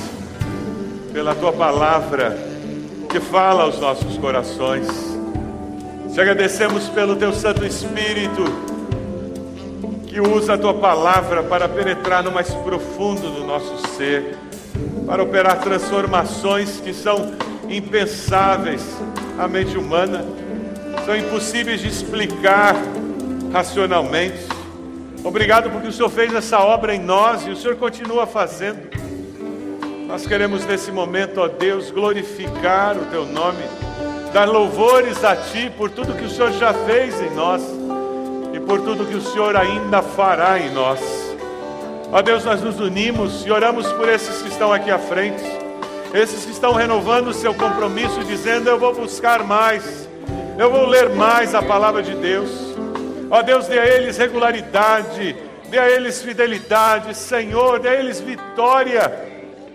pela 1.12 1.36
tua 1.36 1.52
palavra 1.52 2.36
que 3.08 3.20
fala 3.20 3.62
aos 3.62 3.78
nossos 3.78 4.18
corações. 4.18 4.88
Te 6.12 6.20
agradecemos 6.20 6.88
pelo 6.88 7.14
teu 7.14 7.32
Santo 7.32 7.64
Espírito 7.64 8.42
que 10.08 10.20
usa 10.20 10.54
a 10.54 10.58
tua 10.58 10.74
palavra 10.74 11.44
para 11.44 11.68
penetrar 11.68 12.24
no 12.24 12.32
mais 12.32 12.52
profundo 12.52 13.30
do 13.30 13.44
nosso 13.44 13.86
ser, 13.96 14.36
para 15.06 15.22
operar 15.22 15.60
transformações 15.60 16.80
que 16.80 16.92
são 16.92 17.34
impensáveis 17.68 18.82
à 19.38 19.46
mente 19.46 19.78
humana, 19.78 20.24
são 21.06 21.16
impossíveis 21.16 21.80
de 21.80 21.86
explicar 21.86 22.74
racionalmente. 23.52 24.49
Obrigado 25.22 25.70
porque 25.70 25.88
o 25.88 25.92
Senhor 25.92 26.08
fez 26.08 26.34
essa 26.34 26.58
obra 26.60 26.94
em 26.94 26.98
nós 26.98 27.46
e 27.46 27.50
o 27.50 27.56
Senhor 27.56 27.76
continua 27.76 28.26
fazendo. 28.26 28.88
Nós 30.06 30.26
queremos 30.26 30.64
nesse 30.64 30.90
momento, 30.90 31.40
ó 31.40 31.46
Deus, 31.46 31.90
glorificar 31.90 32.96
o 32.96 33.04
Teu 33.06 33.26
nome, 33.26 33.62
dar 34.32 34.48
louvores 34.48 35.22
a 35.22 35.36
Ti 35.36 35.70
por 35.76 35.90
tudo 35.90 36.14
que 36.14 36.24
o 36.24 36.30
Senhor 36.30 36.52
já 36.52 36.72
fez 36.72 37.20
em 37.20 37.30
nós 37.34 37.62
e 38.54 38.58
por 38.60 38.80
tudo 38.80 39.06
que 39.06 39.14
o 39.14 39.20
Senhor 39.20 39.54
ainda 39.56 40.02
fará 40.02 40.58
em 40.58 40.70
nós. 40.72 41.00
Ó 42.10 42.20
Deus, 42.22 42.44
nós 42.44 42.62
nos 42.62 42.80
unimos 42.80 43.44
e 43.46 43.50
oramos 43.52 43.86
por 43.92 44.08
esses 44.08 44.42
que 44.42 44.48
estão 44.48 44.72
aqui 44.72 44.90
à 44.90 44.98
frente, 44.98 45.44
esses 46.14 46.44
que 46.44 46.50
estão 46.50 46.72
renovando 46.72 47.28
o 47.28 47.34
seu 47.34 47.54
compromisso, 47.54 48.24
dizendo: 48.24 48.68
Eu 48.68 48.80
vou 48.80 48.94
buscar 48.94 49.44
mais, 49.44 50.08
eu 50.58 50.70
vou 50.70 50.86
ler 50.86 51.10
mais 51.10 51.54
a 51.54 51.62
palavra 51.62 52.02
de 52.02 52.14
Deus. 52.14 52.70
Ó 53.30 53.42
Deus, 53.42 53.68
dê 53.68 53.78
a 53.78 53.86
eles 53.86 54.18
regularidade, 54.18 55.36
dê 55.68 55.78
a 55.78 55.88
eles 55.88 56.20
fidelidade, 56.20 57.16
Senhor, 57.16 57.78
dê 57.78 57.88
a 57.88 57.94
eles 57.94 58.20
vitória. 58.20 59.28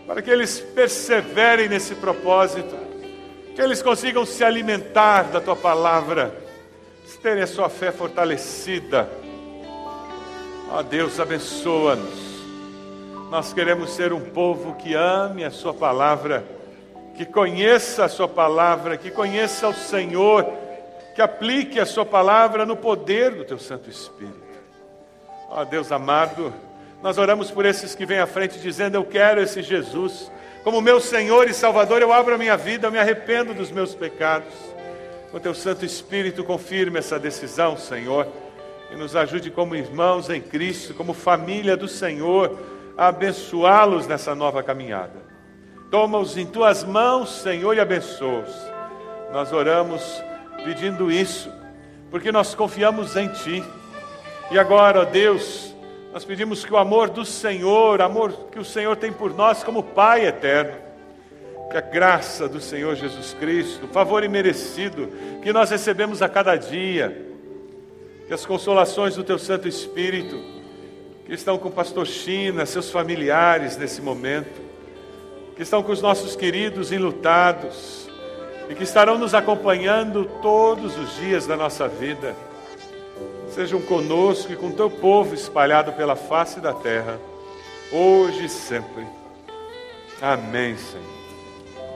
para 0.05 0.21
que 0.21 0.29
eles 0.29 0.59
perseverem 0.59 1.67
nesse 1.67 1.95
propósito, 1.95 2.75
que 3.55 3.59
eles 3.59 3.81
consigam 3.81 4.23
se 4.23 4.43
alimentar 4.43 5.23
da 5.23 5.41
tua 5.41 5.55
palavra, 5.55 6.45
terem 7.25 7.41
a 7.41 7.47
sua 7.47 7.69
fé 7.69 7.91
fortalecida. 7.91 9.09
Ó 10.71 10.83
Deus, 10.83 11.19
abençoa-nos. 11.19 12.35
Nós 13.31 13.51
queremos 13.51 13.95
ser 13.95 14.13
um 14.13 14.19
povo 14.19 14.75
que 14.75 14.93
ame 14.93 15.43
a 15.43 15.49
Sua 15.49 15.73
palavra, 15.73 16.43
que 17.17 17.25
conheça 17.25 18.05
a 18.05 18.07
Sua 18.07 18.27
palavra, 18.27 18.95
que 18.95 19.09
conheça 19.09 19.67
o 19.67 19.73
Senhor, 19.73 20.45
que 21.15 21.21
aplique 21.21 21.79
a 21.79 21.85
Sua 21.85 22.05
palavra 22.05 22.65
no 22.65 22.75
poder 22.75 23.31
do 23.31 23.45
Teu 23.45 23.57
Santo 23.57 23.89
Espírito. 23.89 24.43
Ó 25.49 25.63
Deus 25.63 25.89
amado, 25.89 26.53
nós 27.01 27.17
oramos 27.17 27.49
por 27.49 27.65
esses 27.65 27.95
que 27.95 28.05
vêm 28.05 28.19
à 28.19 28.27
frente 28.27 28.59
dizendo: 28.59 28.95
Eu 28.95 29.05
quero 29.05 29.41
esse 29.41 29.63
Jesus. 29.63 30.29
Como 30.61 30.81
meu 30.81 30.99
Senhor 30.99 31.47
e 31.47 31.53
Salvador, 31.53 32.01
eu 32.01 32.11
abro 32.11 32.35
a 32.35 32.37
minha 32.37 32.57
vida, 32.57 32.87
eu 32.87 32.91
me 32.91 32.97
arrependo 32.97 33.53
dos 33.53 33.71
meus 33.71 33.95
pecados. 33.95 34.53
O 35.31 35.39
Teu 35.39 35.53
Santo 35.53 35.85
Espírito 35.85 36.43
confirme 36.43 36.99
essa 36.99 37.19
decisão, 37.19 37.77
Senhor, 37.77 38.27
e 38.91 38.95
nos 38.95 39.15
ajude 39.15 39.51
como 39.51 39.75
irmãos 39.75 40.29
em 40.29 40.41
Cristo, 40.41 40.93
como 40.93 41.13
família 41.13 41.77
do 41.77 41.87
Senhor, 41.87 42.57
a 42.97 43.07
abençoá-los 43.07 44.07
nessa 44.07 44.33
nova 44.33 44.63
caminhada. 44.63 45.23
Toma-os 45.91 46.35
em 46.35 46.45
Tuas 46.45 46.83
mãos, 46.83 47.41
Senhor, 47.41 47.77
e 47.77 47.79
abençoa-os. 47.79 48.53
Nós 49.31 49.53
oramos 49.53 50.01
pedindo 50.65 51.11
isso, 51.11 51.51
porque 52.09 52.31
nós 52.31 52.55
confiamos 52.55 53.15
em 53.15 53.27
Ti. 53.27 53.63
E 54.49 54.57
agora, 54.57 55.01
ó 55.01 55.05
Deus, 55.05 55.73
nós 56.11 56.25
pedimos 56.25 56.65
que 56.65 56.73
o 56.73 56.77
amor 56.77 57.09
do 57.09 57.23
Senhor, 57.23 58.01
amor 58.01 58.33
que 58.51 58.57
o 58.57 58.65
Senhor 58.65 58.95
tem 58.95 59.13
por 59.13 59.33
nós 59.35 59.63
como 59.63 59.83
Pai 59.83 60.25
eterno, 60.25 60.73
que 61.69 61.77
a 61.77 61.81
graça 61.81 62.49
do 62.49 62.59
Senhor 62.59 62.95
Jesus 62.95 63.35
Cristo, 63.39 63.85
o 63.85 63.89
favor 63.89 64.23
imerecido 64.23 65.07
que 65.43 65.53
nós 65.53 65.69
recebemos 65.69 66.23
a 66.23 66.29
cada 66.29 66.55
dia, 66.55 67.25
que 68.27 68.33
as 68.33 68.45
consolações 68.45 69.15
do 69.15 69.23
Teu 69.23 69.37
Santo 69.37 69.67
Espírito, 69.67 70.39
que 71.25 71.33
estão 71.33 71.59
com 71.59 71.69
o 71.69 71.71
pastor 71.71 72.07
China, 72.07 72.65
seus 72.65 72.89
familiares 72.89 73.77
nesse 73.77 74.01
momento, 74.01 74.61
que 75.55 75.61
estão 75.61 75.83
com 75.83 75.91
os 75.91 76.01
nossos 76.01 76.35
queridos 76.35 76.91
enlutados 76.91 78.04
e 78.69 78.75
que 78.75 78.83
estarão 78.83 79.17
nos 79.17 79.33
acompanhando 79.33 80.25
todos 80.41 80.97
os 80.97 81.15
dias 81.15 81.45
da 81.45 81.55
nossa 81.55 81.87
vida 81.87 82.35
sejam 83.55 83.81
conosco 83.81 84.51
e 84.51 84.55
com 84.57 84.69
teu 84.69 84.89
povo 84.89 85.33
espalhado 85.33 85.93
pela 85.93 86.15
face 86.17 86.59
da 86.59 86.73
terra, 86.73 87.17
hoje 87.89 88.45
e 88.45 88.49
sempre. 88.49 89.07
Amém, 90.21 90.75
Senhor. 90.75 91.05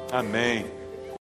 Amém. 0.10 0.79